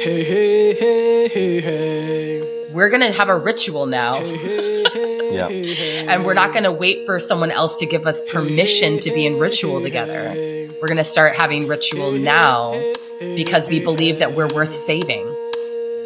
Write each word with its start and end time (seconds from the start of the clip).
Hey, 0.00 0.22
hey, 0.22 0.74
hey, 0.74 1.26
hey, 1.26 1.60
hey. 1.60 2.68
We're 2.72 2.88
going 2.88 3.00
to 3.00 3.10
have 3.10 3.28
a 3.28 3.36
ritual 3.36 3.86
now. 3.86 4.20
Yeah. 4.20 5.48
And 5.48 6.24
we're 6.24 6.34
not 6.34 6.52
going 6.52 6.62
to 6.62 6.70
wait 6.70 7.04
for 7.04 7.18
someone 7.18 7.50
else 7.50 7.74
to 7.80 7.86
give 7.86 8.06
us 8.06 8.22
permission 8.30 9.00
to 9.00 9.10
be 9.10 9.26
in 9.26 9.40
ritual 9.40 9.82
together. 9.82 10.32
We're 10.80 10.86
going 10.86 10.98
to 10.98 11.04
start 11.04 11.34
having 11.34 11.66
ritual 11.66 12.12
now 12.12 12.80
because 13.18 13.68
we 13.68 13.80
believe 13.80 14.20
that 14.20 14.34
we're 14.34 14.46
worth 14.46 14.72
saving. 14.72 15.26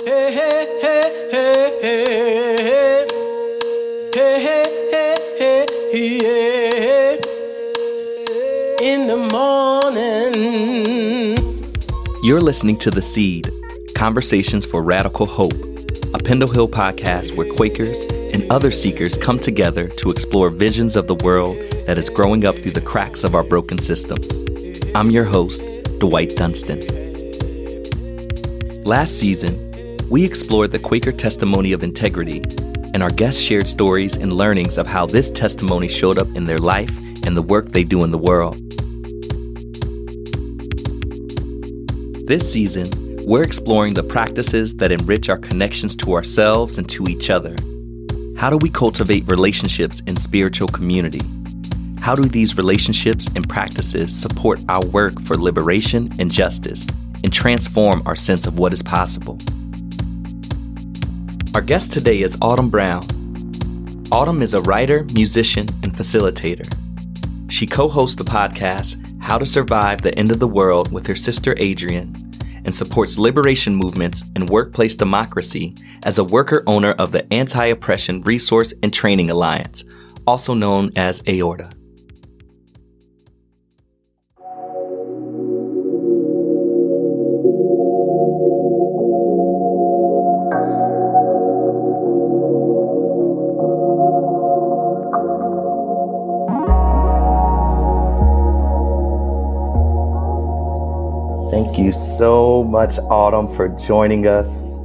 Hey, 0.06 0.32
hey, 0.32 0.78
hey, 0.80 1.12
hey, 1.30 1.76
hey, 1.82 2.56
hey. 2.62 3.06
Hey, 4.14 4.40
hey, 4.40 4.64
hey, 5.38 5.66
hey, 5.92 7.18
yeah. 8.80 8.86
In 8.86 9.06
the 9.06 9.18
morning. 9.30 10.22
You're 12.22 12.40
listening 12.40 12.78
to 12.78 12.90
The 12.90 13.02
Seed 13.02 13.51
Conversations 14.02 14.66
for 14.66 14.82
Radical 14.82 15.26
Hope, 15.26 15.54
a 16.12 16.18
Pendle 16.18 16.48
Hill 16.48 16.66
podcast 16.66 17.36
where 17.36 17.46
Quakers 17.54 18.02
and 18.34 18.50
other 18.50 18.72
seekers 18.72 19.16
come 19.16 19.38
together 19.38 19.86
to 19.86 20.10
explore 20.10 20.50
visions 20.50 20.96
of 20.96 21.06
the 21.06 21.14
world 21.14 21.56
that 21.86 21.98
is 21.98 22.10
growing 22.10 22.44
up 22.44 22.58
through 22.58 22.72
the 22.72 22.80
cracks 22.80 23.22
of 23.22 23.36
our 23.36 23.44
broken 23.44 23.78
systems. 23.78 24.42
I'm 24.96 25.12
your 25.12 25.22
host, 25.22 25.62
Dwight 26.00 26.34
Dunston. 26.34 26.80
Last 28.82 29.20
season, 29.20 29.96
we 30.10 30.24
explored 30.24 30.72
the 30.72 30.80
Quaker 30.80 31.12
testimony 31.12 31.72
of 31.72 31.84
integrity, 31.84 32.42
and 32.94 33.04
our 33.04 33.10
guests 33.10 33.40
shared 33.40 33.68
stories 33.68 34.16
and 34.16 34.32
learnings 34.32 34.78
of 34.78 34.88
how 34.88 35.06
this 35.06 35.30
testimony 35.30 35.86
showed 35.86 36.18
up 36.18 36.26
in 36.34 36.46
their 36.46 36.58
life 36.58 36.98
and 37.24 37.36
the 37.36 37.42
work 37.42 37.68
they 37.68 37.84
do 37.84 38.02
in 38.02 38.10
the 38.10 38.18
world. 38.18 38.56
This 42.26 42.52
season, 42.52 43.01
we're 43.24 43.44
exploring 43.44 43.94
the 43.94 44.02
practices 44.02 44.74
that 44.74 44.90
enrich 44.90 45.28
our 45.28 45.38
connections 45.38 45.94
to 45.94 46.12
ourselves 46.12 46.76
and 46.76 46.88
to 46.88 47.04
each 47.08 47.30
other. 47.30 47.54
How 48.36 48.50
do 48.50 48.56
we 48.56 48.68
cultivate 48.68 49.30
relationships 49.30 50.02
in 50.08 50.16
spiritual 50.16 50.66
community? 50.66 51.20
How 52.00 52.16
do 52.16 52.24
these 52.24 52.56
relationships 52.56 53.28
and 53.36 53.48
practices 53.48 54.14
support 54.14 54.58
our 54.68 54.84
work 54.86 55.20
for 55.20 55.36
liberation 55.36 56.12
and 56.18 56.32
justice 56.32 56.88
and 57.22 57.32
transform 57.32 58.02
our 58.06 58.16
sense 58.16 58.46
of 58.48 58.58
what 58.58 58.72
is 58.72 58.82
possible? 58.82 59.38
Our 61.54 61.62
guest 61.62 61.92
today 61.92 62.22
is 62.22 62.36
Autumn 62.42 62.70
Brown. 62.70 63.04
Autumn 64.10 64.42
is 64.42 64.54
a 64.54 64.62
writer, 64.62 65.04
musician, 65.14 65.68
and 65.84 65.94
facilitator. 65.94 66.68
She 67.48 67.66
co 67.66 67.88
hosts 67.88 68.16
the 68.16 68.24
podcast 68.24 68.96
How 69.22 69.38
to 69.38 69.46
Survive 69.46 70.02
the 70.02 70.12
End 70.18 70.32
of 70.32 70.40
the 70.40 70.48
World 70.48 70.90
with 70.90 71.06
her 71.06 71.14
sister 71.14 71.54
Adrienne 71.60 72.21
and 72.64 72.74
supports 72.74 73.18
liberation 73.18 73.74
movements 73.74 74.24
and 74.34 74.48
workplace 74.48 74.94
democracy 74.94 75.74
as 76.04 76.18
a 76.18 76.24
worker 76.24 76.62
owner 76.66 76.92
of 76.92 77.12
the 77.12 77.30
Anti 77.32 77.66
Oppression 77.66 78.20
Resource 78.22 78.72
and 78.82 78.92
Training 78.92 79.30
Alliance, 79.30 79.84
also 80.26 80.54
known 80.54 80.92
as 80.96 81.22
AORTA. 81.22 81.81
Thank 101.62 101.78
you 101.78 101.92
so 101.92 102.64
much, 102.64 102.98
Autumn, 102.98 103.46
for 103.46 103.68
joining 103.68 104.26
us 104.26 104.78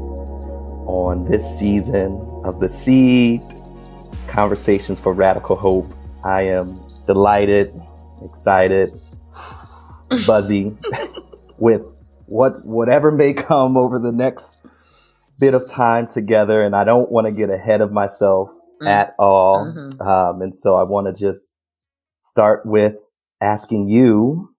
on 0.85 1.25
this 1.25 1.57
season 1.57 2.13
of 2.45 2.59
The 2.59 2.69
Seed 2.69 3.41
Conversations 4.27 4.99
for 4.99 5.11
Radical 5.11 5.55
Hope. 5.55 5.91
I 6.23 6.43
am 6.43 6.79
delighted, 7.07 7.73
excited, 8.23 9.01
buzzy 10.27 10.77
with 11.57 11.81
what 12.27 12.63
whatever 12.63 13.11
may 13.11 13.33
come 13.33 13.75
over 13.75 13.97
the 13.97 14.11
next 14.11 14.63
bit 15.39 15.55
of 15.55 15.67
time 15.67 16.05
together. 16.07 16.63
And 16.63 16.75
I 16.75 16.83
don't 16.83 17.11
want 17.11 17.25
to 17.25 17.31
get 17.31 17.49
ahead 17.49 17.81
of 17.81 17.91
myself 17.91 18.49
Mm. 18.83 18.87
at 18.87 19.15
all. 19.17 19.65
Mhm. 19.75 19.99
Um, 20.05 20.41
and 20.43 20.55
so 20.55 20.75
I 20.75 20.83
want 20.83 21.07
to 21.07 21.13
just 21.13 21.55
start 22.21 22.63
with 22.67 22.93
asking 23.41 23.87
you 23.89 24.49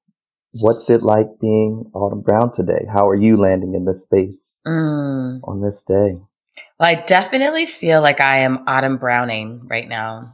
What's 0.53 0.88
it 0.88 1.03
like 1.03 1.26
being 1.41 1.91
Autumn 1.94 2.22
Brown 2.22 2.50
today? 2.53 2.86
How 2.92 3.09
are 3.09 3.16
you 3.16 3.36
landing 3.36 3.75
in 3.75 3.84
this 3.84 4.04
space 4.04 4.60
Mm. 4.66 5.41
on 5.44 5.60
this 5.60 5.84
day? 5.84 6.16
Well, 6.81 6.88
I 6.88 7.03
definitely 7.06 7.66
feel 7.66 8.00
like 8.00 8.20
I 8.20 8.38
am 8.41 8.64
autumn 8.66 8.97
browning 8.97 9.62
right 9.69 9.88
now. 9.88 10.32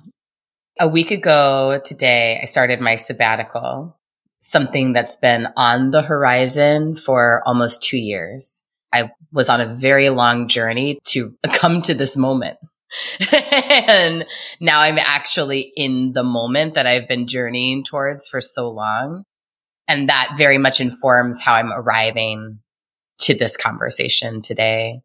A 0.78 0.88
week 0.88 1.10
ago 1.10 1.80
today, 1.84 2.38
I 2.42 2.46
started 2.46 2.80
my 2.80 2.96
sabbatical, 2.96 3.96
something 4.40 4.92
that's 4.92 5.16
been 5.16 5.48
on 5.56 5.90
the 5.90 6.02
horizon 6.02 6.96
for 6.96 7.42
almost 7.46 7.82
two 7.82 7.96
years. 7.96 8.64
I 8.92 9.10
was 9.32 9.48
on 9.48 9.60
a 9.60 9.74
very 9.74 10.10
long 10.10 10.48
journey 10.48 11.00
to 11.08 11.34
come 11.52 11.82
to 11.82 11.94
this 11.94 12.16
moment. 12.16 12.58
and 13.32 14.24
now 14.60 14.80
I'm 14.80 14.98
actually 14.98 15.72
in 15.76 16.12
the 16.12 16.22
moment 16.22 16.74
that 16.74 16.86
I've 16.86 17.08
been 17.08 17.26
journeying 17.26 17.82
towards 17.82 18.28
for 18.28 18.40
so 18.40 18.68
long. 18.70 19.24
And 19.86 20.08
that 20.08 20.34
very 20.36 20.58
much 20.58 20.80
informs 20.80 21.40
how 21.40 21.54
I'm 21.54 21.72
arriving 21.72 22.60
to 23.18 23.34
this 23.34 23.56
conversation 23.56 24.42
today 24.42 25.02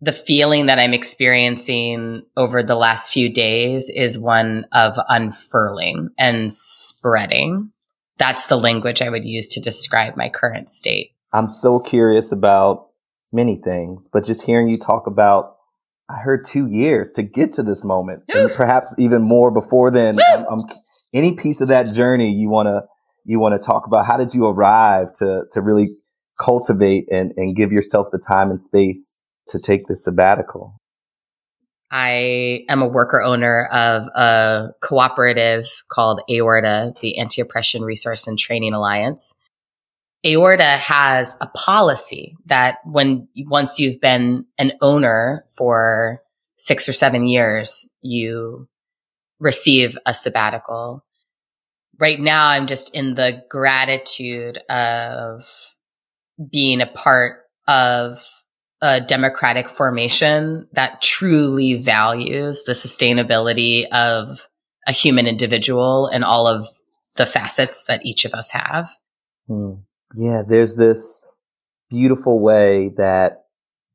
the 0.00 0.12
feeling 0.12 0.66
that 0.66 0.78
I'm 0.78 0.94
experiencing 0.94 2.22
over 2.36 2.62
the 2.62 2.74
last 2.74 3.12
few 3.12 3.30
days 3.32 3.90
is 3.94 4.18
one 4.18 4.66
of 4.72 4.98
unfurling 5.08 6.08
and 6.18 6.52
spreading. 6.52 7.72
That's 8.16 8.46
the 8.46 8.56
language 8.58 9.02
I 9.02 9.10
would 9.10 9.24
use 9.24 9.48
to 9.48 9.60
describe 9.60 10.16
my 10.16 10.28
current 10.30 10.70
state. 10.70 11.12
I'm 11.32 11.48
so 11.48 11.78
curious 11.78 12.32
about 12.32 12.88
many 13.32 13.60
things, 13.62 14.08
but 14.12 14.24
just 14.24 14.44
hearing 14.44 14.68
you 14.68 14.78
talk 14.78 15.06
about, 15.06 15.56
I 16.08 16.16
heard 16.16 16.44
two 16.44 16.66
years 16.66 17.12
to 17.12 17.22
get 17.22 17.52
to 17.52 17.62
this 17.62 17.84
moment, 17.84 18.24
and 18.28 18.50
perhaps 18.52 18.96
even 18.98 19.22
more 19.22 19.50
before 19.50 19.90
then. 19.90 20.18
I'm, 20.34 20.46
I'm- 20.48 20.64
any 21.12 21.32
piece 21.32 21.60
of 21.60 21.68
that 21.68 21.92
journey 21.92 22.32
you 22.32 22.48
want 22.48 22.68
to 22.68 22.82
you 23.24 23.38
want 23.38 23.60
to 23.60 23.64
talk 23.64 23.86
about? 23.86 24.06
How 24.06 24.16
did 24.16 24.34
you 24.34 24.46
arrive 24.46 25.12
to 25.14 25.42
to 25.52 25.60
really 25.60 25.96
cultivate 26.40 27.06
and 27.10 27.32
and 27.36 27.56
give 27.56 27.72
yourself 27.72 28.08
the 28.12 28.18
time 28.18 28.50
and 28.50 28.60
space 28.60 29.20
to 29.48 29.58
take 29.58 29.86
this 29.86 30.04
sabbatical? 30.04 30.76
I 31.90 32.64
am 32.68 32.82
a 32.82 32.88
worker 32.88 33.20
owner 33.20 33.66
of 33.72 34.02
a 34.14 34.68
cooperative 34.80 35.66
called 35.88 36.20
AORTA, 36.30 36.94
the 37.00 37.18
Anti 37.18 37.42
Oppression 37.42 37.82
Resource 37.82 38.28
and 38.28 38.38
Training 38.38 38.74
Alliance. 38.74 39.36
AORTA 40.24 40.78
has 40.78 41.36
a 41.40 41.48
policy 41.48 42.36
that 42.46 42.76
when 42.84 43.26
once 43.46 43.80
you've 43.80 44.00
been 44.00 44.44
an 44.58 44.72
owner 44.80 45.44
for 45.48 46.22
six 46.58 46.88
or 46.88 46.92
seven 46.92 47.26
years, 47.26 47.90
you 48.02 48.68
receive 49.40 49.98
a 50.06 50.14
sabbatical. 50.14 51.04
Right 52.00 52.18
now, 52.18 52.48
I'm 52.48 52.66
just 52.66 52.94
in 52.94 53.14
the 53.14 53.44
gratitude 53.50 54.58
of 54.70 55.44
being 56.50 56.80
a 56.80 56.86
part 56.86 57.40
of 57.68 58.26
a 58.80 59.02
democratic 59.02 59.68
formation 59.68 60.66
that 60.72 61.02
truly 61.02 61.74
values 61.74 62.64
the 62.64 62.72
sustainability 62.72 63.86
of 63.92 64.48
a 64.86 64.92
human 64.92 65.26
individual 65.26 66.06
and 66.06 66.24
all 66.24 66.46
of 66.46 66.66
the 67.16 67.26
facets 67.26 67.84
that 67.84 68.04
each 68.06 68.24
of 68.24 68.32
us 68.32 68.50
have. 68.52 68.90
Hmm. 69.46 69.72
Yeah, 70.16 70.42
there's 70.48 70.76
this 70.76 71.26
beautiful 71.90 72.40
way 72.40 72.92
that 72.96 73.44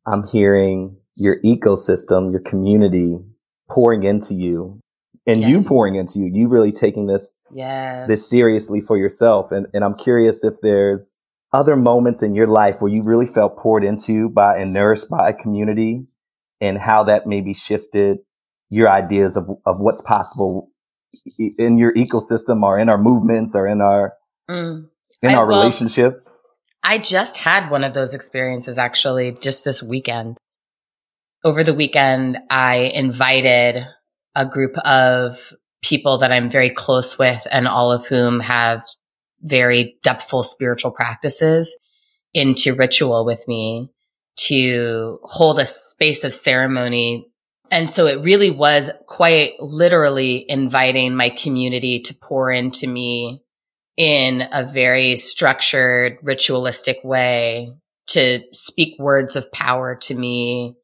I'm 0.06 0.27
hearing 0.27 0.97
your 1.15 1.41
ecosystem, 1.41 2.31
your 2.31 2.41
community 2.41 3.18
pouring 3.68 4.03
into 4.03 4.35
you 4.35 4.80
and 5.27 5.42
you 5.42 5.62
pouring 5.63 5.95
into 5.95 6.19
you. 6.19 6.30
You 6.33 6.48
really 6.48 6.72
taking 6.72 7.07
this 7.07 7.38
Yes. 7.51 8.07
this 8.07 8.30
seriously 8.30 8.81
for 8.81 8.98
yourself. 8.98 9.51
And 9.51 9.68
and 9.74 9.83
I'm 9.83 9.95
curious 9.95 10.44
if 10.44 10.56
there's 10.62 11.19
other 11.54 11.75
moments 11.75 12.22
in 12.24 12.36
your 12.36 12.48
life 12.48 12.75
where 12.80 12.92
you 12.92 13.01
really 13.04 13.25
felt 13.25 13.57
poured 13.57 13.83
into 13.83 14.30
by 14.30 14.57
and 14.57 14.74
nourished 14.74 15.10
by 15.10 15.30
a 15.30 15.33
community 15.33 16.06
and 16.62 16.77
how 16.77 17.04
that 17.06 17.27
maybe 17.27 17.54
shifted 17.54 18.18
your 18.69 18.89
ideas 18.89 19.38
of, 19.38 19.48
of 19.66 19.80
what's 19.80 20.01
possible 20.01 20.69
in 21.57 21.78
your 21.78 21.94
ecosystem 21.94 22.62
or 22.63 22.78
in 22.80 22.89
our 22.89 22.98
movements 22.98 23.56
or 23.56 23.68
in 23.68 23.81
our 23.81 24.13
Mm. 24.50 24.89
in 25.24 25.30
I- 25.31 25.36
our 25.36 25.48
well- 25.48 25.62
relationships. 25.62 26.38
I 26.83 27.00
just 27.00 27.38
had 27.38 27.71
one 27.71 27.83
of 27.83 27.95
those 27.95 28.13
experiences 28.13 28.78
actually 28.78 29.31
just 29.42 29.66
this 29.66 29.81
weekend. 29.81 30.38
Over 31.44 31.63
the 31.63 31.74
weekend, 31.74 32.38
I 32.51 32.92
invited 32.94 33.88
a 34.35 34.45
group 34.45 34.77
of 34.79 35.53
people 35.81 36.17
that 36.19 36.31
I'm 36.31 36.49
very 36.49 36.69
close 36.69 37.17
with 37.17 37.45
and 37.51 37.67
all 37.67 37.91
of 37.91 38.07
whom 38.07 38.39
have 38.39 38.83
very 39.41 39.97
depthful 40.03 40.43
spiritual 40.43 40.91
practices 40.91 41.77
into 42.33 42.73
ritual 42.73 43.25
with 43.25 43.47
me 43.47 43.89
to 44.37 45.19
hold 45.23 45.59
a 45.59 45.65
space 45.65 46.23
of 46.23 46.33
ceremony. 46.33 47.27
And 47.71 47.89
so 47.89 48.07
it 48.07 48.21
really 48.21 48.51
was 48.51 48.89
quite 49.07 49.53
literally 49.59 50.45
inviting 50.49 51.15
my 51.15 51.29
community 51.29 52.01
to 52.01 52.13
pour 52.15 52.51
into 52.51 52.87
me 52.87 53.41
in 53.97 54.43
a 54.51 54.65
very 54.65 55.15
structured, 55.15 56.17
ritualistic 56.21 56.97
way, 57.03 57.71
to 58.07 58.41
speak 58.51 58.99
words 58.99 59.35
of 59.35 59.51
power 59.51 59.95
to 59.95 60.13
me, 60.15 60.75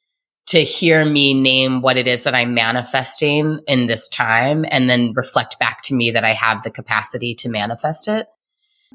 to 0.51 0.59
hear 0.59 1.05
me 1.05 1.33
name 1.33 1.81
what 1.81 1.95
it 1.95 2.07
is 2.07 2.25
that 2.25 2.35
I'm 2.35 2.53
manifesting 2.53 3.59
in 3.67 3.87
this 3.87 4.09
time, 4.09 4.65
and 4.69 4.89
then 4.89 5.13
reflect 5.15 5.57
back 5.59 5.81
to 5.83 5.95
me 5.95 6.11
that 6.11 6.25
I 6.25 6.33
have 6.33 6.63
the 6.63 6.71
capacity 6.71 7.35
to 7.35 7.49
manifest 7.49 8.09
it. 8.09 8.27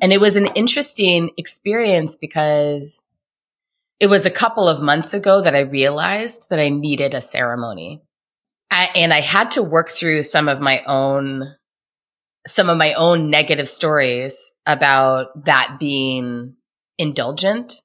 And 0.02 0.12
it 0.12 0.20
was 0.20 0.36
an 0.36 0.48
interesting 0.48 1.30
experience 1.38 2.16
because 2.16 3.02
it 3.98 4.08
was 4.08 4.26
a 4.26 4.30
couple 4.30 4.68
of 4.68 4.82
months 4.82 5.14
ago 5.14 5.40
that 5.40 5.54
I 5.54 5.60
realized 5.60 6.50
that 6.50 6.58
I 6.58 6.68
needed 6.68 7.14
a 7.14 7.22
ceremony. 7.22 8.02
I, 8.70 8.90
and 8.94 9.14
I 9.14 9.22
had 9.22 9.52
to 9.52 9.62
work 9.62 9.90
through 9.90 10.24
some 10.24 10.48
of 10.48 10.60
my 10.60 10.82
own 10.86 11.54
some 12.48 12.68
of 12.68 12.78
my 12.78 12.94
own 12.94 13.28
negative 13.28 13.66
stories 13.66 14.52
about 14.66 15.46
that 15.46 15.78
being 15.80 16.54
indulgent. 16.96 17.82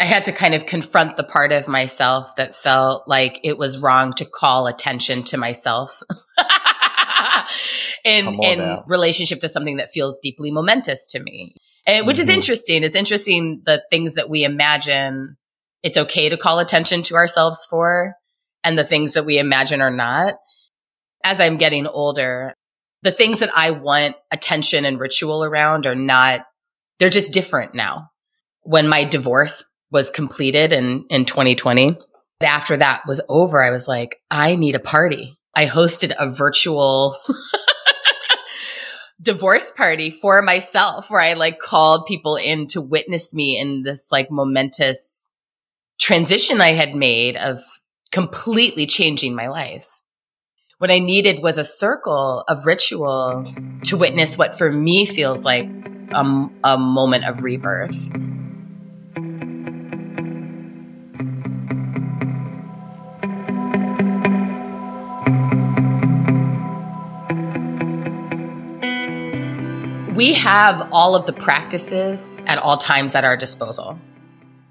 I 0.00 0.04
had 0.04 0.24
to 0.26 0.32
kind 0.32 0.54
of 0.54 0.66
confront 0.66 1.16
the 1.16 1.24
part 1.24 1.52
of 1.52 1.66
myself 1.66 2.34
that 2.36 2.54
felt 2.54 3.08
like 3.08 3.40
it 3.42 3.58
was 3.58 3.78
wrong 3.78 4.12
to 4.14 4.24
call 4.24 4.66
attention 4.66 5.24
to 5.24 5.36
myself 5.36 6.02
in 8.04 8.26
in 8.42 8.58
now. 8.58 8.84
relationship 8.86 9.40
to 9.40 9.48
something 9.48 9.78
that 9.78 9.90
feels 9.90 10.20
deeply 10.20 10.52
momentous 10.52 11.06
to 11.08 11.20
me. 11.20 11.54
And, 11.86 12.06
which 12.06 12.16
mm-hmm. 12.16 12.22
is 12.22 12.28
interesting. 12.28 12.84
It's 12.84 12.96
interesting 12.96 13.62
the 13.64 13.82
things 13.90 14.14
that 14.14 14.30
we 14.30 14.44
imagine 14.44 15.36
it's 15.82 15.98
okay 15.98 16.28
to 16.28 16.36
call 16.36 16.58
attention 16.58 17.02
to 17.04 17.14
ourselves 17.14 17.66
for 17.68 18.14
and 18.64 18.78
the 18.78 18.86
things 18.86 19.14
that 19.14 19.26
we 19.26 19.38
imagine 19.38 19.80
are 19.80 19.90
not. 19.90 20.34
As 21.24 21.40
I'm 21.40 21.56
getting 21.56 21.86
older, 21.86 22.54
the 23.02 23.12
things 23.12 23.40
that 23.40 23.56
I 23.56 23.70
want 23.70 24.16
attention 24.30 24.84
and 24.84 25.00
ritual 25.00 25.44
around 25.44 25.86
are 25.86 25.94
not, 25.94 26.42
they're 26.98 27.08
just 27.08 27.32
different 27.32 27.74
now. 27.74 28.10
When 28.62 28.88
my 28.88 29.04
divorce 29.04 29.64
was 29.90 30.10
completed 30.10 30.72
in, 30.72 31.04
in 31.10 31.24
2020, 31.24 31.98
after 32.40 32.76
that 32.76 33.02
was 33.06 33.20
over, 33.28 33.62
I 33.62 33.70
was 33.70 33.88
like, 33.88 34.20
I 34.30 34.56
need 34.56 34.74
a 34.74 34.80
party. 34.80 35.38
I 35.56 35.66
hosted 35.66 36.14
a 36.18 36.30
virtual 36.30 37.18
divorce 39.22 39.72
party 39.76 40.10
for 40.10 40.40
myself 40.42 41.10
where 41.10 41.20
I 41.20 41.32
like 41.32 41.58
called 41.58 42.06
people 42.06 42.36
in 42.36 42.66
to 42.68 42.80
witness 42.80 43.34
me 43.34 43.58
in 43.58 43.82
this 43.82 44.08
like 44.12 44.30
momentous 44.30 45.30
transition 45.98 46.60
I 46.60 46.72
had 46.72 46.94
made 46.94 47.36
of 47.36 47.60
completely 48.12 48.86
changing 48.86 49.34
my 49.34 49.48
life. 49.48 49.88
What 50.78 50.92
I 50.92 51.00
needed 51.00 51.42
was 51.42 51.58
a 51.58 51.64
circle 51.64 52.44
of 52.46 52.64
ritual 52.64 53.52
to 53.84 53.96
witness 53.96 54.38
what 54.38 54.56
for 54.56 54.70
me 54.70 55.06
feels 55.06 55.44
like 55.44 55.66
a, 56.12 56.48
a 56.62 56.78
moment 56.78 57.24
of 57.24 57.42
rebirth. 57.42 58.37
We 70.18 70.34
have 70.34 70.88
all 70.90 71.14
of 71.14 71.26
the 71.26 71.32
practices 71.32 72.36
at 72.46 72.58
all 72.58 72.76
times 72.76 73.14
at 73.14 73.22
our 73.22 73.36
disposal. 73.36 73.96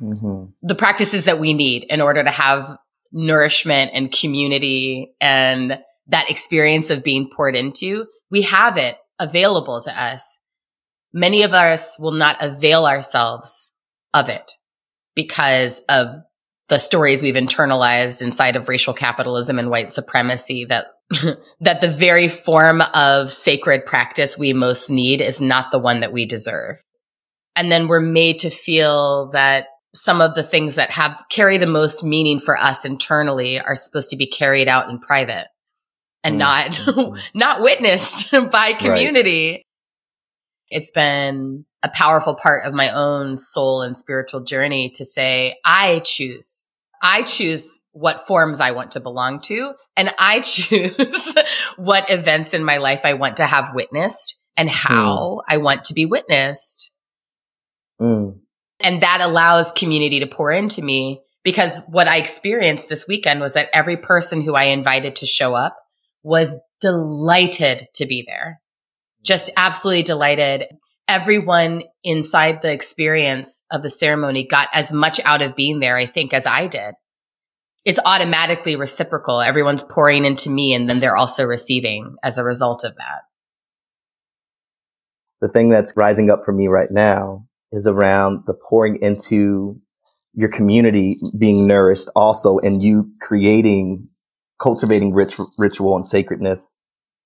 Mm-hmm. 0.02 0.46
The 0.62 0.76
practices 0.76 1.24
that 1.24 1.40
we 1.40 1.54
need 1.54 1.86
in 1.90 2.02
order 2.02 2.22
to 2.22 2.30
have 2.30 2.78
nourishment 3.14 3.92
and 3.94 4.12
community 4.12 5.14
and 5.22 5.80
that 6.08 6.30
experience 6.30 6.90
of 6.90 7.02
being 7.02 7.30
poured 7.34 7.56
into, 7.56 8.08
we 8.30 8.42
have 8.42 8.76
it 8.76 8.98
available 9.20 9.80
to 9.82 10.04
us. 10.04 10.40
Many 11.14 11.44
of 11.44 11.54
us 11.54 11.98
will 11.98 12.12
not 12.12 12.44
avail 12.44 12.86
ourselves 12.86 13.74
of 14.14 14.28
it 14.28 14.52
because 15.16 15.82
of 15.88 16.08
the 16.70 16.80
stories 16.80 17.22
we've 17.22 17.36
internalized 17.36 18.22
inside 18.22 18.56
of 18.56 18.68
racial 18.68 18.94
capitalism 18.94 19.58
and 19.60 19.70
white 19.70 19.90
supremacy 19.90 20.66
that 20.66 20.88
that 21.62 21.80
the 21.82 21.90
very 21.90 22.28
form 22.28 22.82
of 22.94 23.32
sacred 23.32 23.86
practice 23.86 24.38
we 24.38 24.52
most 24.54 24.90
need 24.90 25.22
is 25.22 25.40
not 25.40 25.72
the 25.72 25.80
one 25.80 26.02
that 26.02 26.12
we 26.12 26.26
deserve. 26.26 26.78
And 27.56 27.72
then 27.72 27.88
we're 27.88 28.02
made 28.02 28.40
to 28.40 28.50
feel 28.50 29.30
that 29.32 29.68
some 29.96 30.22
of 30.22 30.36
the 30.36 30.44
things 30.44 30.76
that 30.76 30.92
have 30.92 31.24
carry 31.32 31.58
the 31.58 31.66
most 31.66 32.04
meaning 32.04 32.40
for 32.40 32.58
us 32.58 32.86
internally 32.86 33.60
are 33.60 33.76
supposed 33.76 34.12
to 34.12 34.18
be 34.18 34.28
carried 34.28 34.68
out 34.68 34.90
in 34.90 35.00
private 35.00 35.48
and 36.24 36.36
mm. 36.36 36.40
not 36.40 36.72
mm-hmm. 36.72 37.18
not 37.34 37.62
witnessed 37.62 38.32
by 38.52 38.74
community. 38.74 39.52
Right. 39.52 39.64
It's 40.70 40.92
been 40.92 41.66
a 41.84 41.90
powerful 41.90 42.36
part 42.36 42.66
of 42.66 42.74
my 42.74 42.94
own 42.94 43.38
soul 43.38 43.82
and 43.82 43.96
spiritual 43.96 44.44
journey 44.44 44.92
to 44.96 45.06
say 45.06 45.56
I 45.66 46.02
choose. 46.04 46.68
I 47.02 47.24
choose 47.24 47.80
what 47.92 48.26
forms 48.26 48.60
I 48.60 48.72
want 48.72 48.92
to 48.92 49.00
belong 49.00 49.40
to 49.42 49.74
and 49.96 50.14
I 50.18 50.40
choose 50.42 51.36
what 51.78 52.10
events 52.10 52.54
in 52.54 52.64
my 52.64 52.78
life 52.78 53.02
I 53.04 53.14
want 53.14 53.38
to 53.38 53.46
have 53.46 53.74
witnessed 53.74 54.36
and 54.56 54.70
how 54.70 55.38
mm. 55.38 55.42
I 55.48 55.58
want 55.58 55.86
to 55.86 55.94
be 55.94 56.06
witnessed. 56.06 56.92
Mm. 58.02 58.40
And 58.80 59.02
that 59.02 59.22
allows 59.22 59.72
community 59.72 60.20
to 60.20 60.28
pour 60.28 60.52
into 60.52 60.82
me 60.82 61.22
because 61.44 61.82
what 61.88 62.08
I 62.08 62.18
experienced 62.18 62.90
this 62.90 63.08
weekend 63.08 63.40
was 63.40 63.54
that 63.54 63.70
every 63.74 63.98
person 63.98 64.42
who 64.42 64.54
I 64.54 64.66
invited 64.66 65.16
to 65.18 65.26
show 65.26 65.56
up 65.56 65.78
was 66.24 66.60
delighted 66.82 67.88
to 67.96 68.06
be 68.06 68.26
there. 68.28 68.60
Just 69.28 69.52
absolutely 69.58 70.04
delighted. 70.04 70.68
Everyone 71.10 71.84
inside 72.02 72.62
the 72.62 72.72
experience 72.72 73.66
of 73.70 73.84
the 73.84 73.90
ceremony 73.90 74.48
got 74.50 74.70
as 74.72 74.94
much 74.94 75.20
out 75.26 75.42
of 75.42 75.54
being 75.54 75.82
there, 75.82 75.98
I 75.98 76.06
think, 76.06 76.34
as 76.34 76.46
I 76.46 76.68
did. 76.68 76.94
It's 77.84 78.00
automatically 78.06 78.78
reciprocal. 78.78 79.42
Everyone's 79.42 79.84
pouring 79.84 80.24
into 80.24 80.50
me 80.50 80.74
and 80.74 80.90
then 80.90 81.02
they're 81.02 81.18
also 81.18 81.44
receiving 81.44 82.16
as 82.24 82.38
a 82.38 82.44
result 82.46 82.86
of 82.86 82.96
that. 82.96 83.24
The 85.42 85.50
thing 85.50 85.68
that's 85.68 85.98
rising 85.98 86.30
up 86.30 86.46
for 86.46 86.54
me 86.54 86.70
right 86.70 86.90
now 86.90 87.48
is 87.74 87.86
around 87.86 88.44
the 88.48 88.54
pouring 88.54 89.00
into 89.02 89.82
your 90.36 90.50
community 90.50 91.20
being 91.38 91.68
nourished 91.68 92.08
also 92.16 92.60
and 92.60 92.82
you 92.82 93.12
creating 93.22 94.08
cultivating 94.58 95.14
rich, 95.14 95.38
ritual 95.58 95.98
and 95.98 96.08
sacredness 96.08 96.80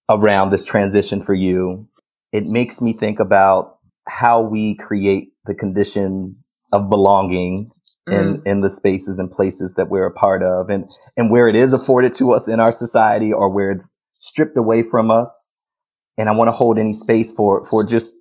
around 0.10 0.52
this 0.52 0.66
transition 0.66 1.24
for 1.24 1.34
you, 1.34 1.88
it 2.32 2.46
makes 2.46 2.82
me 2.82 2.94
think 2.94 3.20
about 3.20 3.78
how 4.08 4.42
we 4.42 4.76
create 4.76 5.30
the 5.46 5.54
conditions 5.54 6.52
of 6.74 6.90
belonging 6.90 7.70
mm. 8.08 8.14
in, 8.14 8.42
in 8.46 8.62
the 8.62 8.70
spaces 8.70 9.20
and 9.20 9.32
places 9.32 9.76
that 9.76 9.90
we're 9.90 10.06
a 10.06 10.14
part 10.14 10.44
of 10.44 10.70
and, 10.70 10.86
and 11.18 11.30
where 11.30 11.48
it 11.48 11.56
is 11.56 11.74
afforded 11.74 12.14
to 12.14 12.32
us 12.32 12.48
in 12.48 12.60
our 12.60 12.72
society 12.72 13.32
or 13.32 13.50
where 13.50 13.72
it's 13.72 13.96
stripped 14.20 14.58
away 14.58 14.84
from 14.84 15.12
us. 15.12 15.54
And 16.18 16.30
I 16.30 16.34
want 16.34 16.50
to 16.50 16.54
hold 16.54 16.78
any 16.78 16.94
space 16.94 17.34
for, 17.34 17.66
for 17.68 17.84
just 17.84 18.18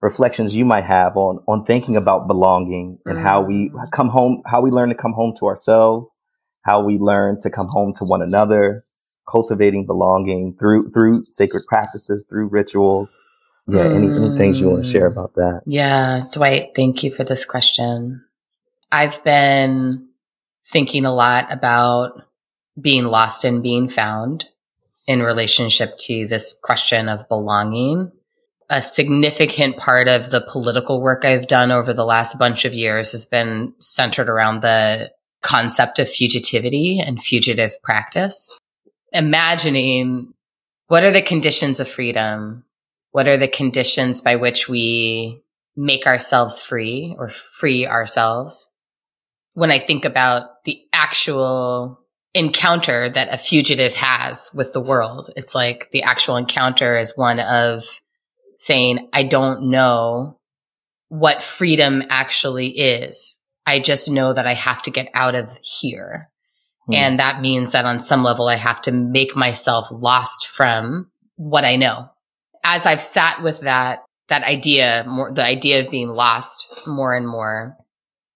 reflections 0.00 0.54
you 0.54 0.64
might 0.64 0.84
have 0.84 1.16
on, 1.16 1.42
on 1.48 1.64
thinking 1.64 1.96
about 1.96 2.26
belonging 2.26 2.98
and 3.04 3.18
mm. 3.18 3.22
how 3.22 3.42
we 3.42 3.70
come 3.92 4.08
home, 4.08 4.42
how 4.46 4.60
we 4.60 4.70
learn 4.70 4.88
to 4.88 4.94
come 4.94 5.12
home 5.12 5.34
to 5.38 5.46
ourselves 5.46 6.18
how 6.68 6.82
we 6.82 6.98
learn 6.98 7.38
to 7.40 7.50
come 7.50 7.68
home 7.68 7.92
to 7.94 8.04
one 8.04 8.22
another, 8.22 8.84
cultivating 9.30 9.86
belonging 9.86 10.54
through 10.58 10.90
through 10.90 11.24
sacred 11.28 11.64
practices, 11.66 12.24
through 12.28 12.48
rituals. 12.48 13.24
Yeah, 13.68 13.84
mm. 13.84 13.96
any, 13.96 14.26
any 14.26 14.38
things 14.38 14.60
you 14.60 14.70
want 14.70 14.84
to 14.84 14.90
share 14.90 15.06
about 15.06 15.34
that? 15.34 15.60
Yeah, 15.66 16.22
Dwight, 16.32 16.70
thank 16.74 17.04
you 17.04 17.14
for 17.14 17.22
this 17.22 17.44
question. 17.44 18.24
I've 18.90 19.22
been 19.22 20.08
thinking 20.64 21.04
a 21.04 21.14
lot 21.14 21.52
about 21.52 22.22
being 22.80 23.04
lost 23.04 23.44
and 23.44 23.62
being 23.62 23.88
found 23.88 24.46
in 25.06 25.22
relationship 25.22 25.96
to 25.98 26.26
this 26.26 26.58
question 26.62 27.08
of 27.08 27.28
belonging. 27.28 28.10
A 28.70 28.82
significant 28.82 29.76
part 29.76 30.08
of 30.08 30.30
the 30.30 30.42
political 30.42 31.00
work 31.00 31.24
I've 31.24 31.46
done 31.46 31.70
over 31.70 31.92
the 31.92 32.04
last 32.04 32.38
bunch 32.38 32.64
of 32.64 32.74
years 32.74 33.12
has 33.12 33.26
been 33.26 33.72
centered 33.78 34.28
around 34.28 34.62
the 34.62 35.10
concept 35.42 35.98
of 35.98 36.08
fugitivity 36.08 37.06
and 37.06 37.22
fugitive 37.22 37.72
practice. 37.82 38.50
Imagining 39.12 40.34
what 40.88 41.04
are 41.04 41.10
the 41.10 41.22
conditions 41.22 41.80
of 41.80 41.88
freedom? 41.88 42.64
What 43.12 43.28
are 43.28 43.36
the 43.36 43.48
conditions 43.48 44.20
by 44.20 44.36
which 44.36 44.68
we 44.68 45.42
make 45.76 46.06
ourselves 46.06 46.62
free 46.62 47.14
or 47.18 47.30
free 47.30 47.86
ourselves? 47.86 48.70
When 49.54 49.70
I 49.70 49.78
think 49.78 50.04
about 50.04 50.64
the 50.64 50.78
actual 50.92 52.00
encounter 52.34 53.08
that 53.08 53.32
a 53.32 53.38
fugitive 53.38 53.94
has 53.94 54.50
with 54.54 54.72
the 54.72 54.80
world, 54.80 55.30
it's 55.36 55.54
like 55.54 55.88
the 55.92 56.02
actual 56.02 56.36
encounter 56.36 56.98
is 56.98 57.16
one 57.16 57.40
of 57.40 57.84
saying, 58.58 59.08
I 59.12 59.22
don't 59.22 59.70
know 59.70 60.38
what 61.08 61.42
freedom 61.42 62.02
actually 62.10 62.68
is. 62.68 63.38
I 63.66 63.80
just 63.80 64.10
know 64.10 64.32
that 64.32 64.46
I 64.46 64.54
have 64.54 64.82
to 64.82 64.90
get 64.90 65.08
out 65.14 65.34
of 65.34 65.58
here. 65.62 66.30
Hmm. 66.86 66.94
And 66.94 67.20
that 67.20 67.40
means 67.40 67.72
that 67.72 67.84
on 67.84 67.98
some 67.98 68.22
level, 68.22 68.48
I 68.48 68.56
have 68.56 68.80
to 68.82 68.92
make 68.92 69.36
myself 69.36 69.88
lost 69.90 70.46
from 70.46 71.10
what 71.36 71.64
I 71.64 71.76
know. 71.76 72.10
As 72.64 72.86
I've 72.86 73.00
sat 73.00 73.42
with 73.42 73.60
that, 73.60 74.00
that 74.28 74.42
idea, 74.42 75.04
more, 75.06 75.32
the 75.32 75.44
idea 75.44 75.84
of 75.84 75.90
being 75.90 76.08
lost 76.08 76.68
more 76.86 77.14
and 77.14 77.26
more, 77.26 77.76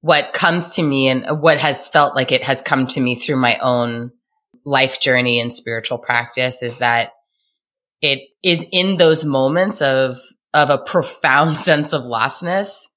what 0.01 0.33
comes 0.33 0.71
to 0.73 0.83
me 0.83 1.09
and 1.09 1.25
what 1.41 1.59
has 1.59 1.89
felt 1.89 2.17
like 2.17 2.33
it 2.33 2.43
has 2.43 2.61
come 2.63 2.87
to 2.89 3.01
me 3.01 3.15
through 3.15 3.37
my 3.37 3.59
own 3.59 4.11
life 4.65 5.01
journey 5.01 5.41
and 5.41 5.53
spiritual 5.53 5.99
practice 5.99 6.63
is 6.63 6.79
that 6.79 7.11
it 8.01 8.21
is 8.43 8.65
in 8.73 8.97
those 8.97 9.25
moments 9.25 9.81
of, 9.81 10.19
of 10.55 10.71
a 10.71 10.79
profound 10.79 11.57
sense 11.69 11.93
of 11.93 12.03
lostness 12.03 12.89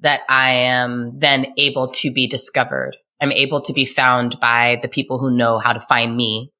that 0.00 0.20
I 0.28 0.52
am 0.52 1.18
then 1.18 1.46
able 1.56 1.90
to 1.92 2.12
be 2.12 2.26
discovered. 2.28 2.96
I'm 3.20 3.32
able 3.32 3.60
to 3.62 3.72
be 3.72 3.86
found 3.86 4.38
by 4.40 4.78
the 4.82 4.88
people 4.88 5.18
who 5.18 5.30
know 5.30 5.58
how 5.58 5.72
to 5.72 5.80
find 5.80 6.16
me. 6.16 6.50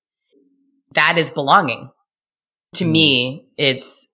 That 0.95 1.19
is 1.19 1.31
belonging. 1.31 1.91
To 2.77 2.85
Mm. 2.85 2.91
me, 2.91 3.47
it's 3.57 4.09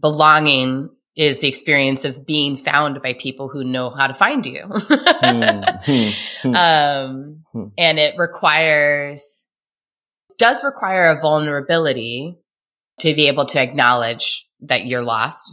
belonging 0.00 0.90
is 1.16 1.40
the 1.40 1.48
experience 1.48 2.04
of 2.04 2.26
being 2.26 2.58
found 2.58 3.00
by 3.02 3.14
people 3.14 3.48
who 3.48 3.64
know 3.64 3.90
how 3.90 4.06
to 4.06 4.14
find 4.14 4.44
you. 4.44 4.62
Hmm, 5.18 5.62
hmm, 5.84 6.10
hmm. 6.42 6.54
um, 6.54 7.72
and 7.78 7.98
it 7.98 8.14
requires, 8.18 9.46
does 10.38 10.62
require 10.62 11.08
a 11.08 11.20
vulnerability 11.20 12.38
to 13.00 13.14
be 13.14 13.28
able 13.28 13.46
to 13.46 13.60
acknowledge 13.60 14.46
that 14.60 14.86
you're 14.86 15.02
lost 15.02 15.50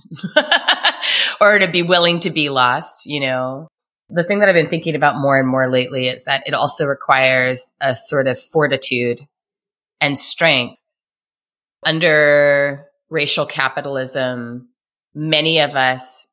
or 1.41 1.59
to 1.59 1.71
be 1.71 1.81
willing 1.81 2.19
to 2.21 2.29
be 2.29 2.49
lost, 2.49 3.05
you 3.05 3.19
know. 3.19 3.67
The 4.09 4.23
thing 4.23 4.39
that 4.39 4.49
I've 4.49 4.55
been 4.55 4.69
thinking 4.69 4.95
about 4.95 5.17
more 5.17 5.39
and 5.39 5.47
more 5.47 5.69
lately 5.69 6.07
is 6.07 6.25
that 6.25 6.43
it 6.45 6.53
also 6.53 6.85
requires 6.85 7.73
a 7.81 7.95
sort 7.95 8.27
of 8.27 8.39
fortitude 8.39 9.25
and 10.01 10.17
strength. 10.17 10.79
Under 11.85 12.85
racial 13.09 13.45
capitalism, 13.45 14.69
many 15.13 15.59
of 15.59 15.71
us 15.71 16.27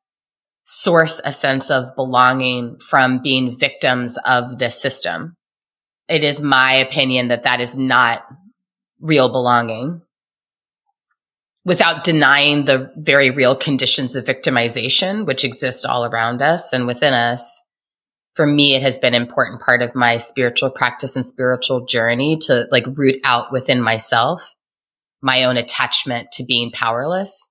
source 0.63 1.21
a 1.23 1.33
sense 1.33 1.69
of 1.69 1.95
belonging 1.95 2.77
from 2.79 3.21
being 3.21 3.57
victims 3.57 4.17
of 4.25 4.59
this 4.59 4.79
system. 4.79 5.35
It 6.07 6.23
is 6.23 6.41
my 6.41 6.75
opinion 6.75 7.29
that 7.29 7.43
that 7.43 7.61
is 7.61 7.77
not 7.77 8.23
real 8.99 9.29
belonging 9.29 10.01
without 11.63 12.03
denying 12.03 12.65
the 12.65 12.91
very 12.97 13.29
real 13.29 13.55
conditions 13.55 14.15
of 14.15 14.25
victimization, 14.25 15.25
which 15.25 15.43
exist 15.43 15.85
all 15.85 16.05
around 16.05 16.41
us 16.41 16.73
and 16.73 16.87
within 16.87 17.13
us. 17.13 17.61
For 18.33 18.47
me, 18.47 18.75
it 18.75 18.81
has 18.81 18.97
been 18.97 19.13
an 19.13 19.21
important 19.21 19.61
part 19.61 19.81
of 19.81 19.93
my 19.93 20.17
spiritual 20.17 20.69
practice 20.69 21.15
and 21.15 21.25
spiritual 21.25 21.85
journey 21.85 22.37
to 22.41 22.67
like 22.71 22.85
root 22.95 23.19
out 23.23 23.51
within 23.51 23.81
myself 23.81 24.55
my 25.21 25.43
own 25.43 25.57
attachment 25.57 26.31
to 26.33 26.43
being 26.43 26.71
powerless 26.71 27.49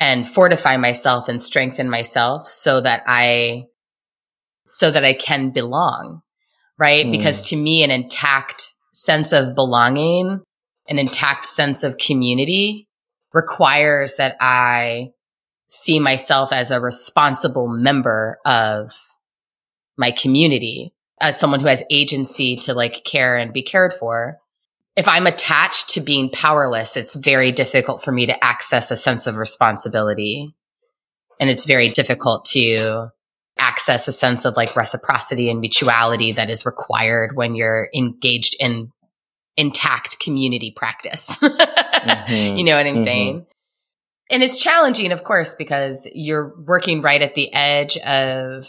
and 0.00 0.28
fortify 0.28 0.76
myself 0.76 1.28
and 1.28 1.42
strengthen 1.42 1.88
myself 1.90 2.48
so 2.48 2.80
that 2.80 3.02
I, 3.06 3.64
so 4.66 4.90
that 4.90 5.04
I 5.04 5.14
can 5.14 5.50
belong, 5.50 6.22
right? 6.78 7.06
Mm. 7.06 7.12
Because 7.12 7.48
to 7.48 7.56
me, 7.56 7.84
an 7.84 7.90
intact 7.90 8.74
sense 8.92 9.32
of 9.32 9.54
belonging, 9.54 10.40
an 10.88 10.98
intact 10.98 11.46
sense 11.46 11.82
of 11.82 11.98
community 11.98 12.88
requires 13.32 14.16
that 14.16 14.36
I 14.40 15.10
see 15.68 15.98
myself 15.98 16.52
as 16.52 16.70
a 16.70 16.80
responsible 16.80 17.66
member 17.66 18.38
of 18.44 18.92
my 19.96 20.10
community, 20.10 20.94
as 21.20 21.38
someone 21.38 21.60
who 21.60 21.68
has 21.68 21.82
agency 21.90 22.56
to 22.56 22.74
like 22.74 23.04
care 23.04 23.38
and 23.38 23.52
be 23.52 23.62
cared 23.62 23.94
for 23.94 24.38
if 24.96 25.08
I'm 25.08 25.26
attached 25.26 25.90
to 25.90 26.00
being 26.00 26.30
powerless, 26.30 26.96
it's 26.96 27.14
very 27.14 27.50
difficult 27.52 28.02
for 28.02 28.12
me 28.12 28.26
to 28.26 28.44
access 28.44 28.90
a 28.90 28.96
sense 28.96 29.26
of 29.26 29.36
responsibility. 29.36 30.54
And 31.40 31.48
it's 31.48 31.64
very 31.64 31.88
difficult 31.88 32.44
to 32.52 33.08
access 33.58 34.06
a 34.08 34.12
sense 34.12 34.44
of 34.44 34.56
like 34.56 34.76
reciprocity 34.76 35.50
and 35.50 35.60
mutuality 35.60 36.32
that 36.32 36.50
is 36.50 36.66
required 36.66 37.36
when 37.36 37.54
you're 37.54 37.88
engaged 37.94 38.56
in 38.60 38.90
intact 39.56 40.18
community 40.20 40.72
practice. 40.74 41.28
Mhm. 42.02 42.58
You 42.58 42.64
know 42.64 42.76
what 42.76 42.86
I'm 42.86 42.96
Mhm. 42.96 43.04
saying? 43.04 43.46
And 44.28 44.42
it's 44.42 44.56
challenging, 44.60 45.12
of 45.12 45.22
course, 45.22 45.54
because 45.54 46.08
you're 46.12 46.52
working 46.66 47.00
right 47.00 47.22
at 47.22 47.34
the 47.36 47.52
edge 47.54 47.96
of 47.98 48.66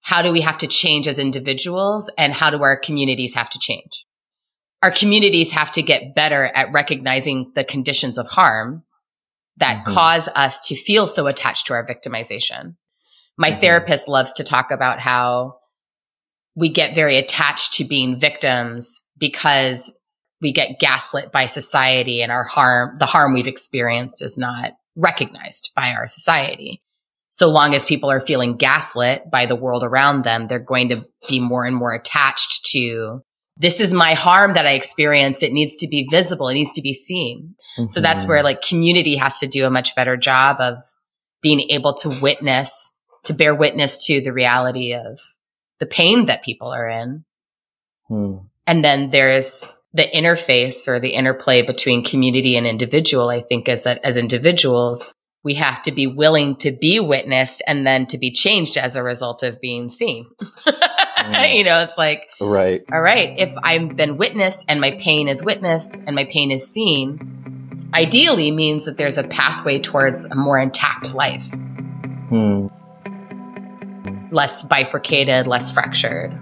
how 0.00 0.22
do 0.22 0.32
we 0.32 0.40
have 0.40 0.58
to 0.58 0.66
change 0.66 1.06
as 1.06 1.20
individuals 1.20 2.10
and 2.18 2.32
how 2.32 2.50
do 2.50 2.60
our 2.62 2.76
communities 2.76 3.34
have 3.34 3.48
to 3.50 3.58
change? 3.60 4.04
Our 4.84 4.90
communities 4.90 5.50
have 5.50 5.72
to 5.72 5.80
get 5.80 6.14
better 6.14 6.44
at 6.44 6.70
recognizing 6.70 7.50
the 7.54 7.64
conditions 7.64 8.18
of 8.18 8.26
harm 8.26 8.82
that 9.56 9.82
Mhm. 9.82 9.94
cause 9.94 10.28
us 10.34 10.60
to 10.66 10.76
feel 10.76 11.06
so 11.06 11.26
attached 11.26 11.66
to 11.66 11.72
our 11.72 11.86
victimization. 11.86 12.76
My 13.38 13.52
Mhm. 13.52 13.60
therapist 13.60 14.08
loves 14.08 14.34
to 14.34 14.44
talk 14.44 14.70
about 14.70 15.00
how 15.00 15.54
we 16.54 16.68
get 16.68 16.94
very 16.94 17.16
attached 17.16 17.72
to 17.74 17.84
being 17.84 18.20
victims 18.20 19.06
because 19.16 19.90
we 20.42 20.52
get 20.52 20.78
gaslit 20.78 21.32
by 21.32 21.46
society 21.46 22.20
and 22.20 22.30
our 22.30 22.44
harm, 22.44 22.98
the 22.98 23.06
harm 23.06 23.32
we've 23.32 23.46
experienced 23.46 24.20
is 24.20 24.36
not 24.36 24.72
recognized 24.96 25.70
by 25.74 25.94
our 25.94 26.06
society. 26.06 26.82
So 27.30 27.48
long 27.48 27.74
as 27.74 27.86
people 27.86 28.10
are 28.10 28.20
feeling 28.20 28.58
gaslit 28.58 29.30
by 29.30 29.46
the 29.46 29.56
world 29.56 29.82
around 29.82 30.24
them, 30.24 30.46
they're 30.46 30.58
going 30.58 30.90
to 30.90 31.06
be 31.26 31.40
more 31.40 31.64
and 31.64 31.74
more 31.74 31.94
attached 31.94 32.66
to 32.72 33.22
this 33.56 33.80
is 33.80 33.94
my 33.94 34.14
harm 34.14 34.54
that 34.54 34.66
I 34.66 34.72
experienced. 34.72 35.42
It 35.42 35.52
needs 35.52 35.76
to 35.76 35.88
be 35.88 36.08
visible. 36.10 36.48
It 36.48 36.54
needs 36.54 36.72
to 36.72 36.82
be 36.82 36.92
seen. 36.92 37.54
So 37.88 38.00
that's 38.00 38.24
Mhm. 38.24 38.28
where 38.28 38.42
like 38.42 38.62
community 38.62 39.16
has 39.16 39.38
to 39.38 39.46
do 39.46 39.64
a 39.64 39.70
much 39.70 39.94
better 39.94 40.16
job 40.16 40.56
of 40.60 40.78
being 41.42 41.70
able 41.70 41.94
to 41.94 42.08
witness, 42.20 42.94
to 43.24 43.34
bear 43.34 43.54
witness 43.54 44.06
to 44.06 44.20
the 44.20 44.32
reality 44.32 44.92
of 44.94 45.20
the 45.78 45.86
pain 45.86 46.26
that 46.26 46.42
people 46.42 46.68
are 46.68 46.88
in. 46.88 47.24
Hmm. 48.08 48.36
And 48.66 48.84
then 48.84 49.10
there's 49.10 49.70
the 49.92 50.06
interface 50.12 50.88
or 50.88 50.98
the 50.98 51.10
interplay 51.10 51.62
between 51.62 52.02
community 52.04 52.56
and 52.56 52.66
individual. 52.66 53.28
I 53.28 53.42
think 53.42 53.68
is 53.68 53.84
that 53.84 54.00
as 54.02 54.16
individuals, 54.16 55.14
we 55.44 55.54
have 55.54 55.82
to 55.82 55.92
be 55.92 56.06
willing 56.06 56.56
to 56.56 56.72
be 56.72 56.98
witnessed 56.98 57.62
and 57.66 57.86
then 57.86 58.06
to 58.06 58.18
be 58.18 58.32
changed 58.32 58.76
as 58.76 58.96
a 58.96 59.02
result 59.02 59.42
of 59.42 59.60
being 59.60 59.88
seen. 59.88 60.26
You 61.54 61.64
know, 61.64 61.82
it's 61.82 61.96
like, 61.96 62.28
Right. 62.40 62.82
all 62.92 63.00
right, 63.00 63.38
if 63.38 63.52
I've 63.62 63.96
been 63.96 64.16
witnessed 64.16 64.66
and 64.68 64.80
my 64.80 64.98
pain 65.00 65.28
is 65.28 65.42
witnessed 65.44 66.02
and 66.06 66.14
my 66.16 66.24
pain 66.24 66.50
is 66.50 66.66
seen, 66.66 67.90
ideally 67.94 68.50
means 68.50 68.84
that 68.86 68.96
there's 68.96 69.18
a 69.18 69.22
pathway 69.24 69.78
towards 69.78 70.24
a 70.26 70.34
more 70.34 70.58
intact 70.58 71.14
life, 71.14 71.50
Hmm. 72.28 72.66
less 74.32 74.62
bifurcated, 74.64 75.46
less 75.46 75.70
fractured. 75.70 76.38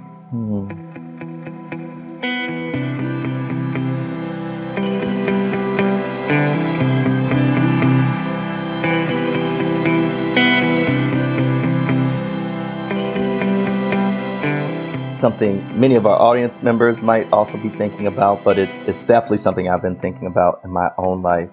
Something 15.22 15.62
many 15.78 15.94
of 15.94 16.04
our 16.04 16.20
audience 16.20 16.64
members 16.64 17.00
might 17.00 17.32
also 17.32 17.56
be 17.56 17.68
thinking 17.68 18.08
about, 18.08 18.42
but 18.42 18.58
it's 18.58 18.82
it's 18.82 19.06
definitely 19.06 19.38
something 19.38 19.68
I've 19.68 19.80
been 19.80 20.00
thinking 20.00 20.26
about 20.26 20.62
in 20.64 20.70
my 20.72 20.88
own 20.98 21.22
life, 21.22 21.48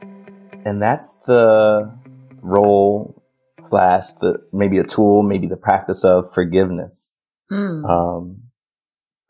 and 0.66 0.82
that's 0.82 1.22
the 1.28 1.96
role 2.42 3.24
slash 3.60 4.14
the 4.22 4.40
maybe 4.52 4.80
a 4.80 4.84
tool, 4.84 5.22
maybe 5.22 5.46
the 5.46 5.56
practice 5.56 6.04
of 6.04 6.34
forgiveness. 6.34 7.20
Hmm. 7.50 7.86
Um, 7.86 8.42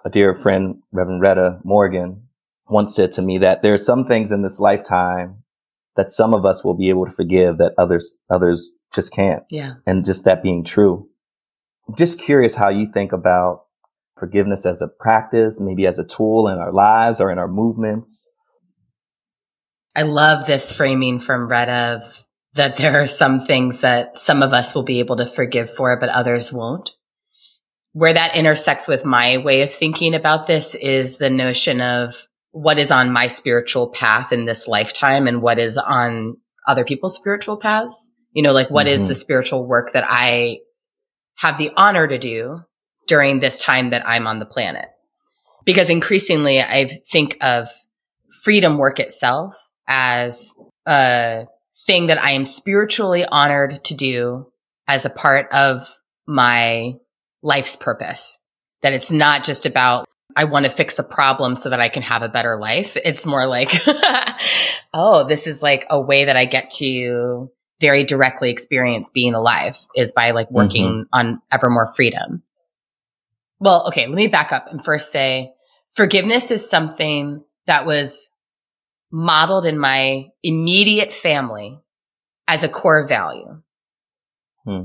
a 0.06 0.10
dear 0.10 0.34
friend, 0.36 0.84
Reverend 0.94 1.22
Retta 1.22 1.60
Morgan, 1.66 2.30
once 2.70 2.96
said 2.96 3.12
to 3.12 3.22
me 3.22 3.40
that 3.40 3.62
there 3.62 3.74
are 3.74 3.78
some 3.78 4.06
things 4.06 4.32
in 4.32 4.42
this 4.42 4.58
lifetime 4.58 5.44
that 5.98 6.12
some 6.12 6.34
of 6.34 6.46
us 6.46 6.64
will 6.64 6.76
be 6.76 6.88
able 6.88 7.06
to 7.06 7.12
forgive 7.12 7.58
that 7.58 7.74
others 7.78 8.16
others 8.30 8.72
just 8.96 9.12
can't, 9.12 9.44
yeah. 9.50 9.74
and 9.86 10.06
just 10.06 10.24
that 10.24 10.42
being 10.42 10.64
true. 10.64 11.10
Just 11.98 12.22
curious 12.22 12.56
how 12.56 12.70
you 12.70 12.88
think 12.94 13.12
about 13.12 13.66
forgiveness 14.20 14.66
as 14.66 14.82
a 14.82 14.88
practice, 14.88 15.60
maybe 15.62 15.86
as 15.86 15.98
a 16.00 16.06
tool 16.06 16.48
in 16.48 16.58
our 16.58 16.72
lives 16.74 17.22
or 17.22 17.32
in 17.32 17.40
our 17.40 17.48
movements. 17.48 18.30
I 19.96 20.04
love 20.04 20.46
this 20.46 20.72
framing 20.72 21.20
from 21.20 21.48
Red 21.48 21.70
of 21.70 22.26
that 22.54 22.78
there 22.78 23.02
are 23.02 23.08
some 23.08 23.42
things 23.42 23.82
that 23.82 24.18
some 24.18 24.42
of 24.42 24.54
us 24.54 24.74
will 24.74 24.84
be 24.84 25.00
able 25.00 25.18
to 25.18 25.28
forgive 25.28 25.74
for, 25.74 26.00
but 26.00 26.10
others 26.10 26.52
won't. 26.52 26.92
Where 27.94 28.14
that 28.14 28.36
intersects 28.36 28.88
with 28.88 29.06
my 29.06 29.38
way 29.38 29.62
of 29.62 29.74
thinking 29.74 30.14
about 30.14 30.48
this 30.48 30.76
is 30.76 31.18
the 31.18 31.30
notion 31.30 31.82
of 31.82 32.28
what 32.52 32.80
is 32.80 32.92
on 32.92 33.12
my 33.12 33.28
spiritual 33.28 33.90
path 33.90 34.32
in 34.32 34.46
this 34.46 34.68
lifetime 34.68 35.28
and 35.28 35.42
what 35.42 35.60
is 35.60 35.78
on 35.78 36.38
other 36.68 36.84
people's 36.84 37.16
spiritual 37.16 37.58
paths. 37.58 38.12
You 38.32 38.44
know, 38.44 38.52
like 38.52 38.70
what 38.70 38.88
is 38.88 39.04
Mhm. 39.04 39.08
the 39.08 39.16
spiritual 39.16 39.66
work 39.66 39.94
that 39.94 40.06
I 40.08 40.60
have 41.38 41.58
the 41.58 41.72
honor 41.76 42.08
to 42.08 42.18
do 42.18 42.62
during 43.10 43.40
this 43.40 43.62
time 43.62 43.90
that 43.90 44.08
I'm 44.08 44.28
on 44.28 44.40
the 44.40 44.46
planet. 44.46 44.86
Because 45.66 45.90
increasingly 45.90 46.62
I 46.62 47.02
think 47.12 47.38
of 47.42 47.68
freedom 48.44 48.78
work 48.78 49.00
itself 49.00 49.56
as 49.88 50.54
a 50.86 51.48
thing 51.86 52.08
that 52.08 52.24
I 52.24 52.32
am 52.34 52.46
spiritually 52.46 53.26
honored 53.26 53.84
to 53.86 53.96
do 53.96 54.52
as 54.88 55.06
a 55.06 55.10
part 55.10 55.52
of 55.52 55.96
my 56.28 56.94
life's 57.42 57.76
purpose. 57.76 58.38
That 58.84 58.94
it's 58.94 59.12
not 59.12 59.44
just 59.44 59.66
about, 59.66 60.08
I 60.36 60.46
want 60.46 60.66
to 60.66 60.72
fix 60.72 61.00
a 61.00 61.04
problem 61.04 61.56
so 61.56 61.72
that 61.72 61.82
I 61.82 61.90
can 61.90 62.04
have 62.04 62.22
a 62.22 62.30
better 62.30 62.58
life. 62.60 62.96
It's 63.04 63.26
more 63.26 63.46
like, 63.46 63.72
oh, 64.94 65.28
this 65.28 65.48
is 65.48 65.62
like 65.62 65.86
a 65.90 66.00
way 66.00 66.26
that 66.26 66.38
I 66.38 66.46
get 66.46 66.70
to 66.78 67.52
very 67.82 68.04
directly 68.04 68.52
experience 68.52 69.10
being 69.10 69.34
alive 69.34 69.78
is 69.96 70.12
by 70.12 70.32
like 70.32 70.52
working 70.52 70.86
mm-hmm. 70.86 71.02
on 71.12 71.42
ever 71.52 71.70
more 71.70 71.88
freedom. 71.88 72.44
Well, 73.60 73.88
okay, 73.88 74.08
let 74.08 74.16
me 74.16 74.28
back 74.28 74.52
up 74.52 74.68
and 74.72 74.84
first 74.84 75.12
say 75.12 75.52
forgiveness 75.92 76.52
is 76.52 76.70
something 76.70 77.44
that 77.68 77.86
was 77.86 78.30
modeled 79.12 79.66
in 79.66 79.78
my 79.78 80.28
immediate 80.44 81.14
family 81.14 81.80
as 82.48 82.64
a 82.64 82.70
core 82.70 83.08
value. 83.08 83.62
Hmm. 84.66 84.84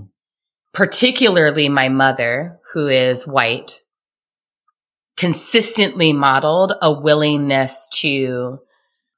Particularly 0.73 1.69
my 1.69 1.89
mother, 1.89 2.59
who 2.73 2.89
is 2.89 3.27
white, 3.27 3.81
consistently 5.17 6.13
modeled 6.13 6.73
a 6.83 6.93
willingness 6.93 7.89
to 8.01 8.59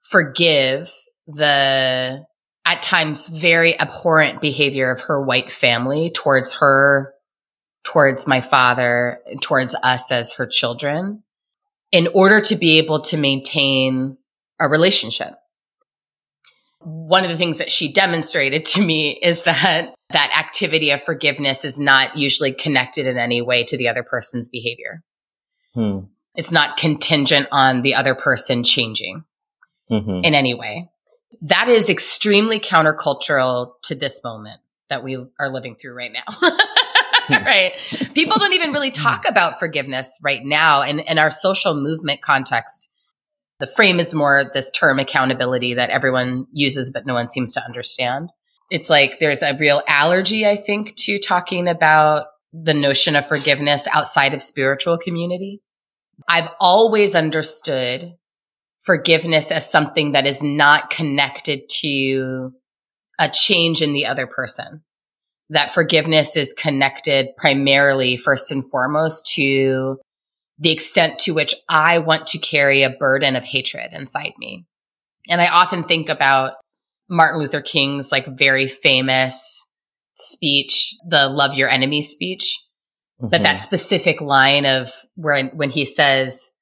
forgive 0.03 0.91
the 1.27 2.25
at 2.65 2.83
times 2.83 3.29
very 3.29 3.79
abhorrent 3.79 4.41
behavior 4.41 4.91
of 4.91 5.03
her 5.03 5.25
white 5.25 5.51
family 5.51 6.11
towards 6.11 6.55
her, 6.55 7.15
towards 7.87 8.27
my 8.27 8.41
father, 8.41 9.21
towards 9.41 9.77
us 9.77 10.11
as 10.11 10.35
her 10.35 10.45
children 10.45 11.23
in 11.93 12.09
order 12.09 12.41
to 12.41 12.57
be 12.57 12.79
able 12.79 13.01
to 13.01 13.17
maintain 13.17 14.19
a 14.59 14.69
relationship. 14.69 15.35
One 16.81 17.23
of 17.23 17.31
the 17.31 17.37
things 17.37 17.59
that 17.59 17.71
she 17.71 17.93
demonstrated 17.93 18.65
to 18.67 18.85
me 18.85 19.17
is 19.23 19.43
that 19.43 19.95
that 20.11 20.37
activity 20.37 20.91
of 20.91 21.03
forgiveness 21.05 21.65
is 21.65 21.79
not 21.79 22.17
usually 22.17 22.53
connected 22.53 23.07
in 23.07 23.19
any 23.19 23.41
way 23.41 23.63
to 23.63 23.77
the 23.77 23.87
other 23.87 24.03
person's 24.03 24.49
behavior. 24.49 25.05
Hmm. 25.75 26.01
It's 26.35 26.51
not 26.51 26.77
contingent 26.77 27.47
on 27.53 27.83
the 27.83 27.95
other 27.95 28.17
person 28.17 28.65
changing 28.65 29.23
mm-hmm. 29.89 30.25
in 30.25 30.35
any 30.35 30.55
way. 30.55 30.91
That 31.43 31.69
is 31.69 31.89
extremely 31.89 32.59
countercultural 32.59 33.75
to 33.85 33.95
this 33.95 34.23
moment 34.25 34.61
that 34.91 35.05
we 35.05 35.25
are 35.39 35.53
living 35.53 35.77
through 35.77 35.95
right 35.95 36.13
now. 36.13 36.51
right? 37.31 37.73
People 38.15 38.39
don't 38.39 38.53
even 38.53 38.73
really 38.73 38.91
talk 38.91 39.25
mm. 39.25 39.31
about 39.31 39.59
forgiveness 39.59 40.19
right 40.23 40.43
now 40.45 40.83
in, 40.83 41.01
in 41.01 41.19
our 41.19 41.31
social 41.31 41.75
movement 41.75 42.23
context. 42.23 42.91
The 43.59 43.67
frame 43.67 44.01
is 44.01 44.15
more 44.15 44.51
this 44.53 44.71
term 44.71 44.99
accountability 44.99 45.75
that 45.75 45.91
everyone 45.91 46.47
uses, 46.53 46.91
but 46.93 47.07
no 47.07 47.15
one 47.15 47.31
seems 47.31 47.53
to 47.53 47.65
understand. 47.65 48.31
It's 48.71 48.91
like 48.91 49.19
there's 49.21 49.43
a 49.43 49.57
real 49.59 49.83
allergy, 49.89 50.45
I 50.45 50.57
think, 50.57 50.95
to 50.97 51.19
talking 51.19 51.69
about 51.69 52.27
the 52.53 52.75
notion 52.75 53.17
of 53.17 53.27
forgiveness 53.27 53.87
outside 53.93 54.35
of 54.35 54.43
spiritual 54.43 54.99
community. 54.99 55.63
I've 56.29 56.51
always 56.61 57.15
understood 57.15 58.13
forgiveness 58.83 59.51
as 59.51 59.71
something 59.71 60.13
that 60.13 60.27
is 60.27 60.43
not 60.43 60.91
connected 60.91 61.69
to 61.81 62.53
a 63.19 63.29
change 63.29 63.83
in 63.83 63.93
the 63.93 64.07
other 64.07 64.27
person. 64.27 64.83
That 65.51 65.73
forgiveness 65.73 66.37
is 66.37 66.53
connected 66.53 67.29
primarily, 67.37 68.17
first 68.17 68.51
and 68.51 68.69
foremost, 68.69 69.27
to 69.35 69.99
the 70.59 70.73
extent 70.73 71.19
to 71.21 71.35
which 71.35 71.55
I 71.69 71.99
want 71.99 72.27
to 72.29 72.39
carry 72.39 72.83
a 72.83 72.91
burden 72.91 73.37
of 73.37 73.45
hatred 73.45 73.93
inside 73.93 74.33
me. 74.39 74.65
And 75.29 75.41
I 75.41 75.49
often 75.49 75.85
think 75.85 76.09
about 76.09 76.55
Martin 77.09 77.41
Luther 77.41 77.61
King's 77.61 78.11
like 78.11 78.27
very 78.39 78.69
famous 78.69 79.65
speech, 80.15 80.95
the 81.07 81.29
love 81.29 81.55
your 81.55 81.69
enemy 81.69 82.03
speech. 82.03 82.59
Mm-hmm. 83.21 83.29
But 83.29 83.43
that 83.45 83.61
specific 83.61 84.21
line 84.21 84.67
of 84.67 84.93
where 85.15 85.47
when 85.49 85.71
he 85.71 85.85
says, 85.85 86.53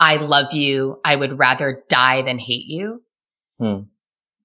I 0.00 0.16
love 0.16 0.52
you. 0.52 0.98
I 1.04 1.14
would 1.14 1.38
rather 1.38 1.84
die 1.88 2.22
than 2.22 2.38
hate 2.38 2.66
you. 2.66 3.02
Hmm. 3.60 3.82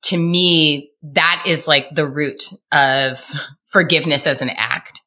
To 0.04 0.18
me, 0.18 0.92
that 1.14 1.44
is 1.46 1.68
like 1.68 1.88
the 1.94 2.08
root 2.08 2.44
of 2.72 3.20
forgiveness 3.66 4.28
as 4.28 4.42
an 4.42 4.50
act. 4.50 5.02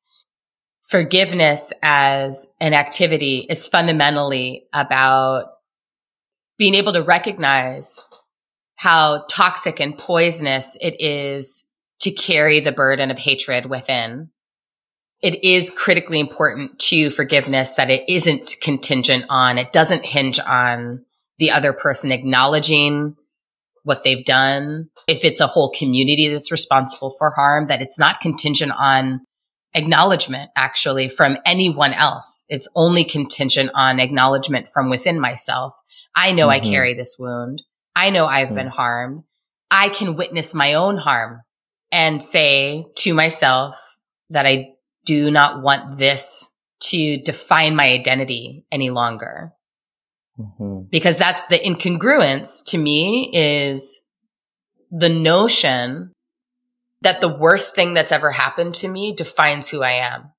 Forgiveness 0.89 1.73
as 1.83 2.51
an 2.61 2.75
activity 2.75 3.47
is 3.49 3.69
fundamentally 3.69 4.65
about 4.73 5.53
being 6.59 6.75
able 6.75 6.93
to 6.93 7.03
recognize 7.03 8.01
how 8.75 9.25
toxic 9.29 9.81
and 9.81 9.97
poisonous 9.97 10.77
it 10.81 11.01
is 11.01 11.69
to 12.01 12.11
carry 12.11 12.61
the 12.61 12.73
burden 12.73 13.11
of 13.11 13.19
hatred 13.19 13.67
within 13.67 14.31
it 15.23 15.45
is 15.45 15.71
critically 15.71 16.19
important 16.19 16.79
to 16.79 17.11
forgiveness 17.11 17.75
that 17.75 17.91
it 17.91 18.09
isn't 18.09 18.57
contingent 18.63 19.25
on, 19.29 19.59
it 19.59 19.73
doesn't 19.73 20.07
hinge 20.07 20.41
on 20.41 21.05
the 21.39 21.51
other 21.51 21.73
person 21.73 22.13
acknowledging 22.13 23.17
what 23.85 24.05
they've 24.05 24.25
done. 24.25 24.89
If 25.07 25.25
it's 25.25 25.41
a 25.41 25.47
whole 25.47 25.71
community 25.71 26.29
that's 26.29 26.53
responsible 26.53 27.15
for 27.19 27.31
harm, 27.31 27.69
that 27.69 27.83
it's 27.83 27.99
not 27.99 28.21
contingent 28.21 28.73
on 28.79 29.21
acknowledgement 29.75 30.51
actually 30.57 31.09
from 31.09 31.37
anyone 31.47 31.93
else. 31.93 32.45
It's 32.49 32.69
only 32.75 33.05
contingent 33.05 33.71
on 33.75 34.01
acknowledgement 34.01 34.69
from 34.69 34.91
within 34.91 35.21
myself. 35.21 35.75
I 36.15 36.33
know 36.33 36.49
mm-hmm. 36.49 36.67
I 36.67 36.71
carry 36.71 36.95
this 36.95 37.17
wound. 37.19 37.63
I 37.95 38.11
know 38.11 38.27
I've 38.27 38.49
mm-hmm. 38.49 38.57
been 38.57 38.69
harmed. 38.69 39.25
I 39.71 39.89
can 39.89 40.17
witness 40.17 40.55
my 40.55 40.75
own 40.75 40.97
harm 40.97 41.43
and 41.93 42.23
say 42.23 42.87
to 42.97 43.15
myself 43.15 43.77
that 44.31 44.47
I 44.47 44.71
do 45.07 45.31
not 45.31 45.63
want 45.63 45.99
this 45.99 46.51
to 46.81 47.21
define 47.23 47.77
my 47.77 47.85
identity 47.85 48.65
any 48.73 48.91
longer. 48.91 49.53
Mm-hmm. 50.41 50.89
Because 50.91 51.19
that's 51.19 51.45
the 51.47 51.59
incongruence 51.59 52.65
to 52.67 52.79
me 52.79 53.31
is 53.33 54.05
the 54.91 55.09
notion 55.09 56.13
that 57.03 57.21
the 57.21 57.29
worst 57.29 57.75
thing 57.75 57.95
that's 57.95 58.13
ever 58.13 58.31
happened 58.31 58.75
to 58.77 58.89
me 58.89 59.15
defines 59.15 59.69
who 59.69 59.83
I 59.83 59.93
am. 59.93 60.33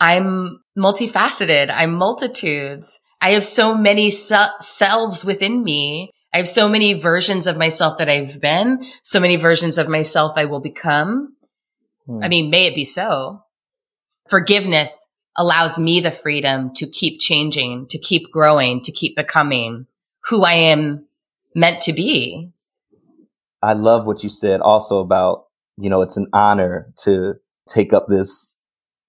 I'm 0.00 0.60
multifaceted. 0.76 1.70
I'm 1.72 1.94
multitudes. 1.94 2.98
I 3.20 3.32
have 3.32 3.44
so 3.44 3.74
many 3.74 4.10
se- 4.10 4.58
selves 4.60 5.24
within 5.24 5.62
me. 5.62 6.10
I 6.34 6.38
have 6.38 6.48
so 6.48 6.68
many 6.68 6.94
versions 6.94 7.46
of 7.46 7.56
myself 7.56 7.98
that 7.98 8.08
I've 8.08 8.40
been, 8.40 8.84
so 9.04 9.20
many 9.20 9.36
versions 9.36 9.78
of 9.78 9.88
myself 9.88 10.32
I 10.36 10.46
will 10.46 10.60
become. 10.60 11.36
Hmm. 12.06 12.20
I 12.22 12.28
mean, 12.28 12.50
may 12.50 12.66
it 12.66 12.74
be 12.74 12.84
so. 12.84 13.42
Forgiveness 14.28 15.08
allows 15.36 15.78
me 15.78 16.00
the 16.00 16.10
freedom 16.10 16.72
to 16.74 16.86
keep 16.86 17.20
changing, 17.20 17.86
to 17.88 17.98
keep 17.98 18.30
growing, 18.30 18.80
to 18.82 18.92
keep 18.92 19.16
becoming 19.16 19.86
who 20.26 20.44
I 20.44 20.54
am 20.54 21.06
meant 21.54 21.82
to 21.82 21.92
be. 21.92 22.50
I 23.62 23.74
love 23.74 24.06
what 24.06 24.22
you 24.22 24.28
said 24.28 24.60
also 24.60 25.00
about, 25.00 25.46
you 25.76 25.88
know, 25.88 26.02
it's 26.02 26.16
an 26.16 26.28
honor 26.32 26.92
to 27.04 27.34
take 27.68 27.92
up 27.92 28.06
this 28.08 28.56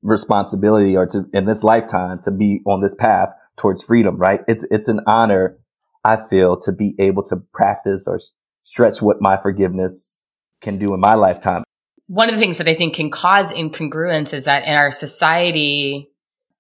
responsibility 0.02 0.96
or 0.96 1.06
to, 1.08 1.26
in 1.34 1.46
this 1.46 1.64
lifetime, 1.64 2.20
to 2.24 2.32
be 2.32 2.62
on 2.66 2.82
this 2.82 2.96
path 2.96 3.30
towards 3.58 3.84
freedom, 3.84 4.18
right? 4.18 4.42
It's, 4.48 4.66
it's 4.70 4.88
an 4.88 5.02
honor, 5.08 5.58
I 6.04 6.18
feel, 6.30 6.58
to 6.62 6.72
be 6.72 6.96
able 7.00 7.24
to 7.24 7.38
practice 7.54 8.08
or 8.08 8.20
stretch 8.64 9.02
what 9.02 9.18
my 9.22 9.38
forgiveness 9.42 10.24
can 10.62 10.78
do 10.78 10.94
in 10.94 11.00
my 11.00 11.16
lifetime 11.16 11.64
one 12.08 12.30
of 12.30 12.36
the 12.36 12.42
things 12.42 12.58
that 12.58 12.68
I 12.68 12.76
think 12.76 12.96
can 12.96 13.10
cause 13.10 13.52
incongruence 13.54 14.34
is 14.34 14.46
that 14.46 14.66
in 14.66 14.74
our 14.74 14.92
society, 14.92 16.12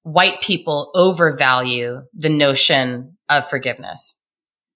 white 0.04 0.42
people 0.42 0.92
overvalue 0.94 2.02
the 2.14 2.30
notion 2.30 3.18
of 3.30 3.48
forgiveness, 3.48 4.20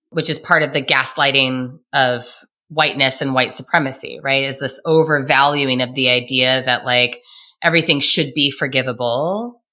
which 0.09 0.29
is 0.29 0.39
part 0.39 0.63
of 0.63 0.73
the 0.73 0.81
gaslighting 0.81 1.79
of 1.93 2.25
whiteness 2.69 3.21
and 3.21 3.33
white 3.33 3.53
supremacy, 3.53 4.19
right? 4.23 4.43
Is 4.43 4.59
this 4.59 4.79
overvaluing 4.85 5.81
of 5.81 5.93
the 5.95 6.09
idea 6.09 6.63
that 6.65 6.85
like 6.85 7.21
everything 7.61 7.99
should 7.99 8.33
be 8.33 8.51
forgivable 8.51 9.63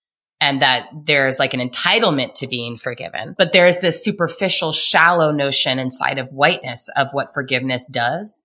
and 0.40 0.62
that 0.62 0.88
there's 1.04 1.38
like 1.38 1.54
an 1.54 1.66
entitlement 1.66 2.34
to 2.34 2.46
being 2.46 2.76
forgiven. 2.76 3.34
But 3.38 3.52
there's 3.52 3.80
this 3.80 4.04
superficial, 4.04 4.72
shallow 4.72 5.30
notion 5.30 5.78
inside 5.78 6.18
of 6.18 6.28
whiteness 6.28 6.88
of 6.96 7.08
what 7.12 7.32
forgiveness 7.32 7.88
does 7.90 8.42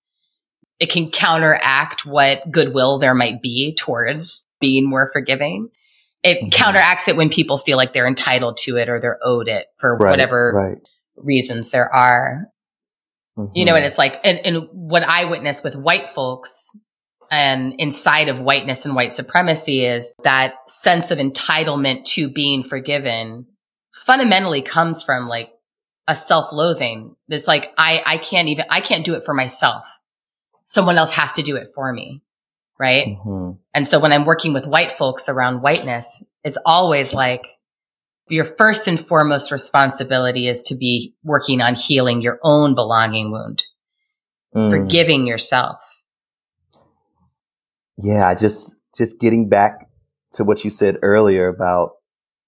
it 0.79 0.89
can 0.89 1.11
counteract 1.11 2.05
what 2.05 2.49
goodwill 2.51 2.99
there 2.99 3.13
might 3.13 3.41
be 3.41 3.75
towards 3.75 4.45
being 4.61 4.89
more 4.89 5.09
forgiving. 5.11 5.69
It 6.23 6.37
mm-hmm. 6.37 6.49
counteracts 6.49 7.07
it 7.07 7.15
when 7.15 7.29
people 7.29 7.59
feel 7.59 7.77
like 7.77 7.93
they're 7.93 8.07
entitled 8.07 8.57
to 8.63 8.77
it 8.77 8.89
or 8.89 8.99
they're 8.99 9.19
owed 9.23 9.47
it 9.47 9.67
for 9.77 9.95
right, 9.95 10.09
whatever 10.09 10.51
right. 10.53 10.77
reasons 11.15 11.71
there 11.71 11.93
are. 11.93 12.47
Mm-hmm. 13.37 13.51
You 13.55 13.65
know, 13.65 13.75
and 13.75 13.85
it's 13.85 13.97
like, 13.97 14.19
and, 14.23 14.39
and 14.39 14.67
what 14.71 15.03
I 15.03 15.25
witness 15.25 15.63
with 15.63 15.75
white 15.75 16.09
folks 16.09 16.69
and 17.31 17.75
inside 17.77 18.27
of 18.27 18.39
whiteness 18.39 18.85
and 18.85 18.95
white 18.95 19.13
supremacy 19.13 19.85
is 19.85 20.13
that 20.23 20.55
sense 20.67 21.11
of 21.11 21.19
entitlement 21.19 22.03
to 22.05 22.29
being 22.29 22.63
forgiven 22.63 23.45
fundamentally 23.93 24.61
comes 24.61 25.03
from 25.03 25.27
like 25.27 25.51
a 26.07 26.15
self-loathing. 26.15 27.15
It's 27.29 27.47
like 27.47 27.71
I 27.77 28.01
I 28.05 28.17
can't 28.17 28.47
even 28.47 28.65
I 28.69 28.81
can't 28.81 29.05
do 29.05 29.13
it 29.13 29.23
for 29.23 29.33
myself. 29.33 29.85
Someone 30.65 30.97
else 30.97 31.13
has 31.13 31.33
to 31.33 31.43
do 31.43 31.55
it 31.55 31.67
for 31.75 31.93
me. 31.93 32.21
Right? 32.79 33.07
Mm-hmm. 33.07 33.59
And 33.73 33.87
so 33.87 33.99
when 33.99 34.13
I'm 34.13 34.25
working 34.25 34.53
with 34.53 34.65
white 34.65 34.91
folks 34.91 35.27
around 35.27 35.61
whiteness, 35.61 36.23
it's 36.43 36.57
always 36.65 37.13
like 37.13 37.41
your 38.29 38.45
first 38.45 38.87
and 38.87 38.99
foremost 38.99 39.51
responsibility 39.51 40.47
is 40.47 40.63
to 40.63 40.75
be 40.75 41.15
working 41.23 41.61
on 41.61 41.75
healing 41.75 42.21
your 42.21 42.39
own 42.43 42.75
belonging 42.75 43.31
wound, 43.31 43.65
Mm. 44.55 44.69
forgiving 44.71 45.27
yourself. 45.27 45.77
Yeah, 48.01 48.33
just 48.33 48.77
just 48.97 49.19
getting 49.19 49.49
back 49.49 49.89
to 50.33 50.43
what 50.43 50.63
you 50.63 50.69
said 50.69 50.97
earlier 51.03 51.47
about 51.47 51.91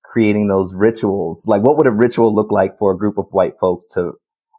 creating 0.04 0.48
those 0.48 0.74
rituals. 0.74 1.46
Like 1.48 1.62
what 1.62 1.78
would 1.78 1.88
a 1.88 1.92
ritual 1.92 2.34
look 2.34 2.52
like 2.52 2.78
for 2.78 2.92
a 2.92 2.98
group 2.98 3.18
of 3.18 3.28
white 3.32 3.54
folks 3.60 3.86
to 3.94 4.14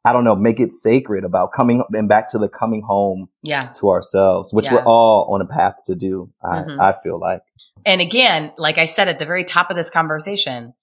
I 0.04 0.12
don't 0.12 0.24
know, 0.24 0.34
make 0.34 0.58
it 0.58 0.74
sacred 0.74 1.24
about 1.24 1.50
coming 1.56 1.82
and 1.92 2.08
back 2.08 2.30
to 2.32 2.38
the 2.38 2.48
coming 2.48 2.82
home 2.82 3.28
Yeah. 3.42 3.68
to 3.76 3.90
ourselves, 3.90 4.52
which 4.52 4.66
Yeah. 4.66 4.74
we're 4.76 4.84
all 4.84 5.32
on 5.34 5.40
a 5.40 5.46
path 5.46 5.76
to 5.86 5.94
do. 5.94 6.30
I, 6.42 6.56
Mhm. 6.62 6.80
I 6.80 6.92
feel 7.02 7.20
like. 7.20 7.42
And 7.86 8.00
again, 8.00 8.52
like 8.58 8.78
I 8.78 8.86
said 8.86 9.08
at 9.08 9.18
the 9.18 9.26
very 9.26 9.44
top 9.44 9.70
of 9.70 9.76
this 9.76 9.90
conversation, 9.90 10.74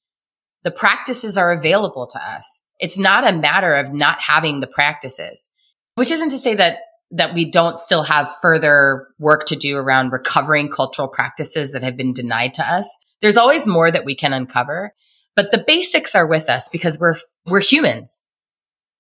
the 0.63 0.71
practices 0.71 1.38
are 1.38 1.51
available 1.51 2.08
to 2.08 2.19
us. 2.19 2.63
It's 2.79 2.97
not 2.97 3.27
a 3.27 3.34
matter 3.36 3.75
of 3.75 3.93
not 3.93 4.17
having 4.21 4.60
the 4.62 4.67
practices, 4.67 5.49
which 5.95 6.12
isn't 6.12 6.29
to 6.29 6.38
say 6.38 6.55
that 6.55 6.79
that 7.12 7.34
we 7.34 7.49
don't 7.49 7.75
still 7.75 8.03
have 8.03 8.32
further 8.39 9.08
work 9.17 9.47
to 9.47 9.55
do 9.55 9.75
around 9.75 10.12
recovering 10.12 10.69
cultural 10.69 11.08
practices 11.08 11.71
that 11.71 11.82
have 11.82 11.97
been 11.97 12.13
denied 12.13 12.53
to 12.53 12.62
us. 12.63 12.88
There's 13.19 13.36
always 13.36 13.65
more 13.65 13.89
that 13.89 14.05
we 14.05 14.15
can 14.15 14.32
uncover, 14.32 14.93
but 15.36 15.49
the 15.49 15.63
basics 15.65 16.13
are 16.13 16.27
with 16.27 16.49
us 16.49 16.69
because 16.69 16.99
we're 16.99 17.15
we're 17.47 17.62
humans. 17.62 18.25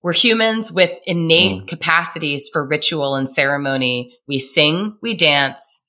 We're 0.01 0.13
humans 0.13 0.71
with 0.71 0.91
innate 1.05 1.63
Mm. 1.63 1.67
capacities 1.67 2.49
for 2.51 2.65
ritual 2.65 3.15
and 3.15 3.27
ceremony. 3.29 4.15
We 4.27 4.39
sing, 4.39 4.95
we 5.01 5.15
dance, 5.15 5.83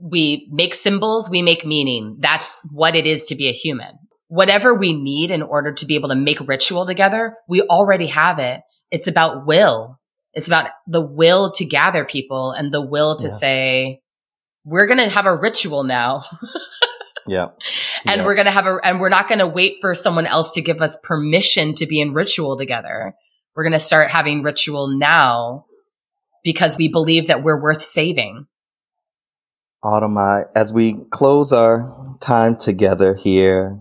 we 0.00 0.48
make 0.50 0.74
symbols, 0.74 1.28
we 1.28 1.42
make 1.42 1.64
meaning. 1.66 2.16
That's 2.20 2.60
what 2.70 2.94
it 2.96 3.06
is 3.06 3.26
to 3.26 3.34
be 3.34 3.48
a 3.48 3.52
human. 3.52 3.98
Whatever 4.28 4.74
we 4.74 4.92
need 4.92 5.30
in 5.30 5.42
order 5.42 5.72
to 5.72 5.86
be 5.86 5.94
able 5.94 6.08
to 6.10 6.14
make 6.14 6.40
ritual 6.46 6.86
together, 6.86 7.34
we 7.48 7.62
already 7.62 8.06
have 8.06 8.38
it. 8.38 8.60
It's 8.90 9.06
about 9.06 9.46
will. 9.46 9.98
It's 10.34 10.46
about 10.46 10.70
the 10.86 11.00
will 11.00 11.52
to 11.52 11.64
gather 11.64 12.04
people 12.04 12.52
and 12.52 12.72
the 12.72 12.80
will 12.82 13.16
to 13.18 13.24
Yes. 13.24 13.40
say, 13.40 14.00
we're 14.64 14.86
going 14.86 14.98
to 14.98 15.08
have 15.08 15.26
a 15.26 15.34
ritual 15.36 15.82
now 15.84 16.24
Yeah. 17.28 17.48
and 18.06 18.20
Yeah. 18.20 18.24
we're 18.24 18.34
going 18.34 18.46
to 18.46 18.52
have 18.52 18.66
a, 18.66 18.78
and 18.82 19.00
we're 19.00 19.08
not 19.08 19.28
going 19.28 19.40
to 19.40 19.46
wait 19.46 19.78
for 19.80 19.94
someone 19.94 20.26
else 20.26 20.52
to 20.52 20.62
give 20.62 20.80
us 20.80 20.96
permission 21.02 21.74
to 21.76 21.86
be 21.86 22.00
in 22.00 22.14
ritual 22.14 22.56
together. 22.56 23.14
We're 23.54 23.64
going 23.64 23.72
to 23.72 23.80
start 23.80 24.10
having 24.10 24.42
ritual 24.42 24.88
now 24.98 25.66
because 26.44 26.76
we 26.78 26.88
believe 26.88 27.26
that 27.26 27.42
we're 27.42 27.60
worth 27.60 27.82
saving. 27.82 28.46
Autumn, 29.82 30.18
I, 30.18 30.44
as 30.54 30.72
we 30.72 30.94
close 31.10 31.52
our 31.52 32.16
time 32.20 32.56
together 32.56 33.14
here, 33.14 33.78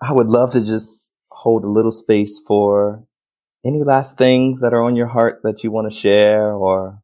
I 0.00 0.12
would 0.12 0.26
love 0.26 0.50
to 0.52 0.60
just 0.60 1.12
hold 1.30 1.64
a 1.64 1.70
little 1.70 1.92
space 1.92 2.40
for 2.46 3.04
any 3.64 3.82
last 3.82 4.18
things 4.18 4.60
that 4.60 4.74
are 4.74 4.82
on 4.82 4.96
your 4.96 5.06
heart 5.06 5.40
that 5.44 5.64
you 5.64 5.70
want 5.70 5.90
to 5.90 5.96
share 5.96 6.52
or 6.52 7.00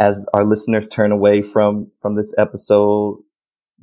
as 0.00 0.26
our 0.34 0.44
listeners 0.44 0.88
turn 0.88 1.12
away 1.12 1.42
from, 1.42 1.90
from 2.00 2.16
this 2.16 2.34
episode, 2.38 3.22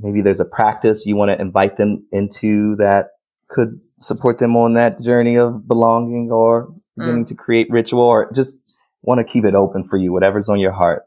maybe 0.01 0.21
there's 0.21 0.39
a 0.39 0.45
practice 0.45 1.05
you 1.05 1.15
want 1.15 1.29
to 1.29 1.39
invite 1.39 1.77
them 1.77 2.05
into 2.11 2.75
that 2.77 3.11
could 3.49 3.79
support 3.99 4.39
them 4.39 4.55
on 4.55 4.73
that 4.73 5.01
journey 5.01 5.37
of 5.37 5.67
belonging 5.67 6.29
or 6.31 6.67
mm. 6.67 6.75
beginning 6.97 7.25
to 7.25 7.35
create 7.35 7.69
ritual 7.69 8.01
or 8.01 8.31
just 8.33 8.67
want 9.01 9.19
to 9.19 9.31
keep 9.31 9.45
it 9.45 9.55
open 9.55 9.83
for 9.83 9.97
you, 9.97 10.13
whatever's 10.13 10.49
on 10.49 10.59
your 10.59 10.71
heart. 10.71 11.03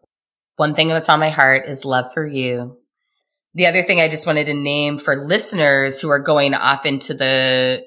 One 0.57 0.75
thing 0.75 0.89
that's 0.89 1.09
on 1.09 1.21
my 1.21 1.31
heart 1.31 1.69
is 1.69 1.85
love 1.85 2.13
for 2.13 2.27
you. 2.27 2.79
The 3.55 3.67
other 3.67 3.83
thing 3.83 4.01
I 4.01 4.09
just 4.09 4.27
wanted 4.27 4.47
to 4.47 4.55
name 4.55 4.99
for 4.99 5.27
listeners 5.27 6.01
who 6.01 6.11
are 6.11 6.21
going 6.21 6.55
off 6.55 6.87
into 6.87 7.15
the 7.15 7.85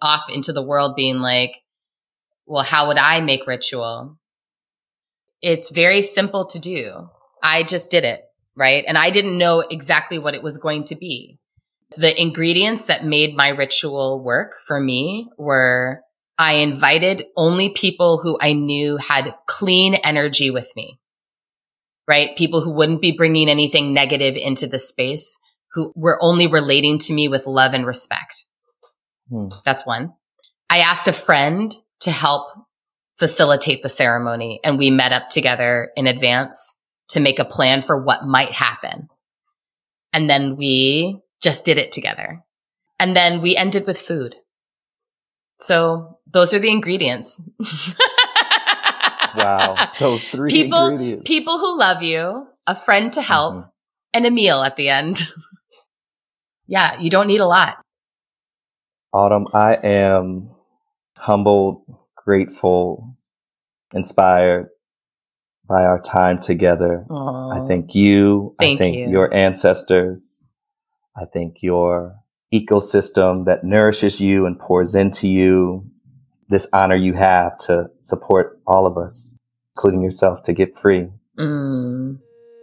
off 0.00 0.24
into 0.28 0.52
the 0.52 0.62
world 0.62 0.94
being 0.94 1.18
like, 1.18 1.52
well, 2.46 2.62
how 2.62 2.88
would 2.88 2.98
I 2.98 3.20
make 3.20 3.46
ritual? 3.46 4.18
It's 5.40 5.70
very 5.70 6.02
simple 6.02 6.46
to 6.46 6.58
do. 6.60 7.08
I 7.42 7.64
just 7.64 7.90
did 7.90 8.04
it, 8.04 8.20
right? 8.56 8.84
And 8.86 8.98
I 8.98 9.10
didn't 9.10 9.38
know 9.38 9.60
exactly 9.60 10.18
what 10.18 10.34
it 10.34 10.42
was 10.42 10.56
going 10.56 10.84
to 10.84 10.96
be. 10.96 11.38
The 11.96 12.20
ingredients 12.20 12.86
that 12.86 13.04
made 13.04 13.36
my 13.36 13.48
ritual 13.48 14.22
work 14.22 14.52
for 14.66 14.80
me 14.80 15.28
were 15.36 16.00
I 16.38 16.54
invited 16.54 17.26
only 17.36 17.70
people 17.70 18.20
who 18.22 18.38
I 18.40 18.54
knew 18.54 18.96
had 18.96 19.34
clean 19.46 19.94
energy 19.94 20.50
with 20.50 20.72
me 20.74 20.98
right? 22.08 22.36
People 22.36 22.62
who 22.62 22.72
wouldn't 22.72 23.00
be 23.00 23.16
bringing 23.16 23.48
anything 23.48 23.92
negative 23.92 24.34
into 24.36 24.66
the 24.66 24.78
space, 24.78 25.38
who 25.72 25.92
were 25.94 26.18
only 26.20 26.46
relating 26.46 26.98
to 26.98 27.12
me 27.12 27.28
with 27.28 27.46
love 27.46 27.74
and 27.74 27.86
respect. 27.86 28.44
Hmm. 29.30 29.48
That's 29.64 29.86
one. 29.86 30.14
I 30.68 30.78
asked 30.78 31.08
a 31.08 31.12
friend 31.12 31.74
to 32.00 32.10
help 32.10 32.48
facilitate 33.18 33.82
the 33.82 33.88
ceremony, 33.88 34.60
and 34.64 34.78
we 34.78 34.90
met 34.90 35.12
up 35.12 35.28
together 35.30 35.90
in 35.96 36.06
advance 36.06 36.76
to 37.12 37.20
make 37.20 37.38
a 37.38 37.44
plan 37.44 37.82
for 37.82 38.02
what 38.02 38.26
might 38.26 38.52
happen. 38.52 39.08
And 40.12 40.28
then 40.28 40.56
we 40.56 41.20
just 41.42 41.64
did 41.64 41.78
it 41.78 41.92
together. 41.92 42.42
And 42.98 43.16
then 43.16 43.40
we 43.40 43.56
ended 43.56 43.86
with 43.86 43.98
food. 43.98 44.34
So 45.60 46.18
those 46.32 46.52
are 46.52 46.58
the 46.58 46.70
ingredients. 46.70 47.40
Wow. 49.34 49.76
Those 49.98 50.22
three 50.24 50.50
people 50.50 50.88
ingredients. 50.88 51.22
people 51.26 51.58
who 51.58 51.78
love 51.78 52.02
you, 52.02 52.46
a 52.66 52.76
friend 52.76 53.10
to 53.14 53.22
help, 53.22 53.54
Mhm. 53.54 53.70
and 54.12 54.26
a 54.26 54.30
meal 54.30 54.62
at 54.62 54.76
the 54.76 54.90
end. 54.90 55.22
yeah, 56.66 57.00
you 57.00 57.08
don't 57.08 57.28
need 57.28 57.40
a 57.40 57.46
lot. 57.46 57.78
Autumn, 59.12 59.46
I 59.54 59.74
am 59.82 60.50
humbled, 61.16 61.84
grateful, 62.14 63.16
inspired 63.94 64.68
by 65.72 65.84
our 65.84 65.98
time 65.98 66.38
together. 66.38 67.06
I 67.10 67.64
thank 67.66 67.94
you. 67.94 68.54
Thank 68.60 68.78
I 68.78 68.82
thank 68.82 68.96
you. 68.96 69.08
your 69.08 69.32
ancestors. 69.32 70.44
I 71.16 71.24
thank 71.32 71.62
your 71.62 72.16
ecosystem 72.52 73.46
that 73.46 73.64
nourishes 73.64 74.20
you 74.20 74.44
and 74.44 74.58
pours 74.58 74.94
into 74.94 75.28
you. 75.28 75.86
This 76.50 76.68
honor 76.74 76.96
you 76.96 77.14
have 77.14 77.56
to 77.68 77.86
support 78.00 78.60
all 78.66 78.86
of 78.86 78.98
us, 78.98 79.38
including 79.74 80.02
yourself, 80.02 80.42
to 80.42 80.52
get 80.52 80.78
free. 80.78 81.08
Mm. 81.38 82.18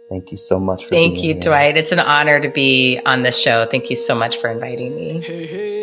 Thank 0.08 0.30
you 0.30 0.36
so 0.36 0.60
much 0.60 0.84
for 0.84 0.90
Thank 0.90 1.14
being 1.14 1.24
you, 1.24 1.32
here. 1.32 1.42
Dwight. 1.42 1.76
It's 1.76 1.90
an 1.90 1.98
honor 1.98 2.40
to 2.40 2.48
be 2.48 3.00
on 3.06 3.22
this 3.22 3.40
show. 3.40 3.66
Thank 3.66 3.90
you 3.90 3.96
so 3.96 4.14
much 4.14 4.36
for 4.36 4.48
inviting 4.48 4.94
me. 4.94 5.20
Hey, 5.20 5.20
hey, 5.20 5.46
hey, 5.46 5.79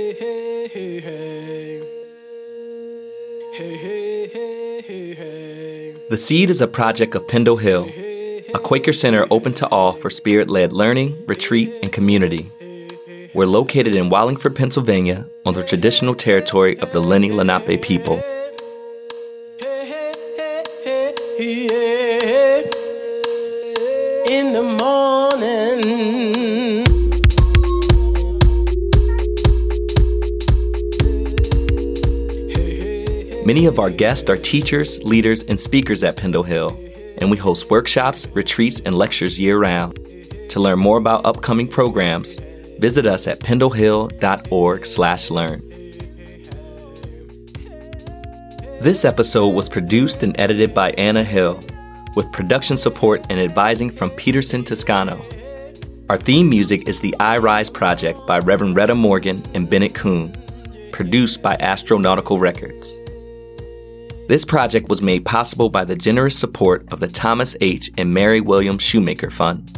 The 6.10 6.18
Seed 6.18 6.50
is 6.50 6.62
a 6.62 6.68
project 6.70 7.16
of 7.16 7.28
Pendle 7.28 7.58
Hill, 7.58 7.90
a 8.56 8.60
Quaker 8.60 8.94
center 8.94 9.28
open 9.30 9.54
to 9.56 9.68
all 9.68 9.92
for 9.92 10.10
spirit 10.10 10.50
led 10.50 10.72
learning, 10.72 11.26
retreat, 11.28 11.74
and 11.82 11.92
community. 11.92 12.50
We're 13.34 13.46
located 13.46 13.94
in 13.94 14.10
Wallingford, 14.10 14.56
Pennsylvania, 14.56 15.28
on 15.46 15.54
the 15.54 15.66
traditional 15.66 16.16
territory 16.16 16.80
of 16.80 16.94
the 16.94 17.02
Lenni 17.02 17.30
Lenape 17.30 17.82
people. 17.82 18.24
Many 33.48 33.66
of 33.66 33.80
our 33.80 33.90
guests 33.90 34.30
are 34.30 34.36
teachers, 34.36 35.02
leaders, 35.06 35.44
and 35.44 35.58
speakers 35.58 36.04
at 36.04 36.18
Pendle 36.18 36.44
Hill, 36.44 36.78
and 37.20 37.32
we 37.32 37.38
host 37.38 37.72
workshops, 37.72 38.28
retreats, 38.34 38.82
and 38.82 38.94
lectures 38.94 39.40
year 39.40 39.58
round. 39.58 39.98
To 40.50 40.60
learn 40.60 40.80
more 40.80 40.98
about 40.98 41.26
upcoming 41.26 41.70
programs, 41.70 42.42
visit 42.78 43.08
us 43.08 43.26
at 43.26 43.40
pendlehill.org/learn. 43.40 45.62
This 48.82 49.06
episode 49.06 49.56
was 49.56 49.70
produced 49.70 50.24
and 50.24 50.38
edited 50.38 50.74
by 50.74 50.92
Anna 50.98 51.24
Hill, 51.24 51.58
with 52.18 52.30
production 52.34 52.76
support 52.76 53.26
and 53.30 53.40
advising 53.40 53.90
from 53.90 54.10
Peterson 54.10 54.66
Toscano. 54.66 55.22
Our 56.10 56.18
theme 56.18 56.50
music 56.50 56.90
is 56.90 57.00
the 57.00 57.16
I 57.22 57.38
Rise 57.38 57.70
Project 57.70 58.28
by 58.28 58.40
Reverend 58.40 58.76
Retta 58.76 58.96
Morgan 58.96 59.42
and 59.54 59.70
Bennett 59.70 59.96
Kuhn, 59.96 60.36
produced 60.92 61.42
by 61.42 61.56
Astronautical 61.62 62.42
Records. 62.42 63.00
This 64.28 64.44
project 64.44 64.90
was 64.90 65.02
made 65.02 65.24
possible 65.24 65.70
by 65.70 65.86
the 65.86 65.96
generous 65.96 66.38
support 66.38 66.86
of 66.92 67.00
the 67.00 67.08
Thomas 67.08 67.56
H. 67.62 67.90
and 67.98 68.14
Mary 68.14 68.42
Williams 68.42 68.84
Shoemaker 68.84 69.30
Fund. 69.30 69.72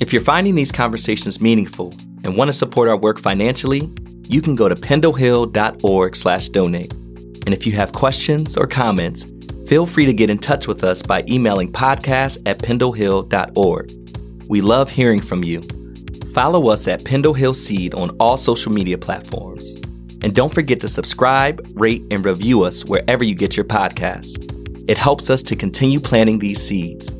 If 0.00 0.12
you're 0.12 0.20
finding 0.20 0.54
these 0.54 0.70
conversations 0.70 1.40
meaningful 1.40 1.94
and 2.24 2.36
want 2.36 2.50
to 2.50 2.52
support 2.52 2.90
our 2.90 2.96
work 2.96 3.18
financially, 3.18 3.90
you 4.28 4.42
can 4.42 4.54
go 4.54 4.68
to 4.68 4.74
pendlehill.org/donate. 4.74 6.92
And 6.92 7.54
if 7.54 7.66
you 7.66 7.72
have 7.72 7.92
questions 7.92 8.58
or 8.58 8.66
comments, 8.66 9.24
feel 9.66 9.86
free 9.86 10.04
to 10.04 10.12
get 10.12 10.28
in 10.28 10.36
touch 10.36 10.68
with 10.68 10.84
us 10.84 11.00
by 11.00 11.24
emailing 11.26 11.72
podcast 11.72 12.36
at 12.44 12.58
pendlehill.org. 12.58 13.92
We 14.46 14.60
love 14.60 14.90
hearing 14.90 15.22
from 15.22 15.42
you. 15.42 15.62
Follow 16.34 16.68
us 16.68 16.86
at 16.86 17.06
Pendle 17.06 17.32
Hill 17.32 17.54
Seed 17.54 17.94
on 17.94 18.10
all 18.20 18.36
social 18.36 18.72
media 18.72 18.98
platforms. 18.98 19.74
And 20.22 20.34
don't 20.34 20.52
forget 20.52 20.80
to 20.80 20.88
subscribe, 20.88 21.66
rate, 21.74 22.02
and 22.10 22.24
review 22.24 22.62
us 22.64 22.84
wherever 22.84 23.24
you 23.24 23.34
get 23.34 23.56
your 23.56 23.64
podcasts. 23.64 24.54
It 24.88 24.98
helps 24.98 25.30
us 25.30 25.42
to 25.44 25.56
continue 25.56 26.00
planting 26.00 26.38
these 26.38 26.62
seeds. 26.62 27.14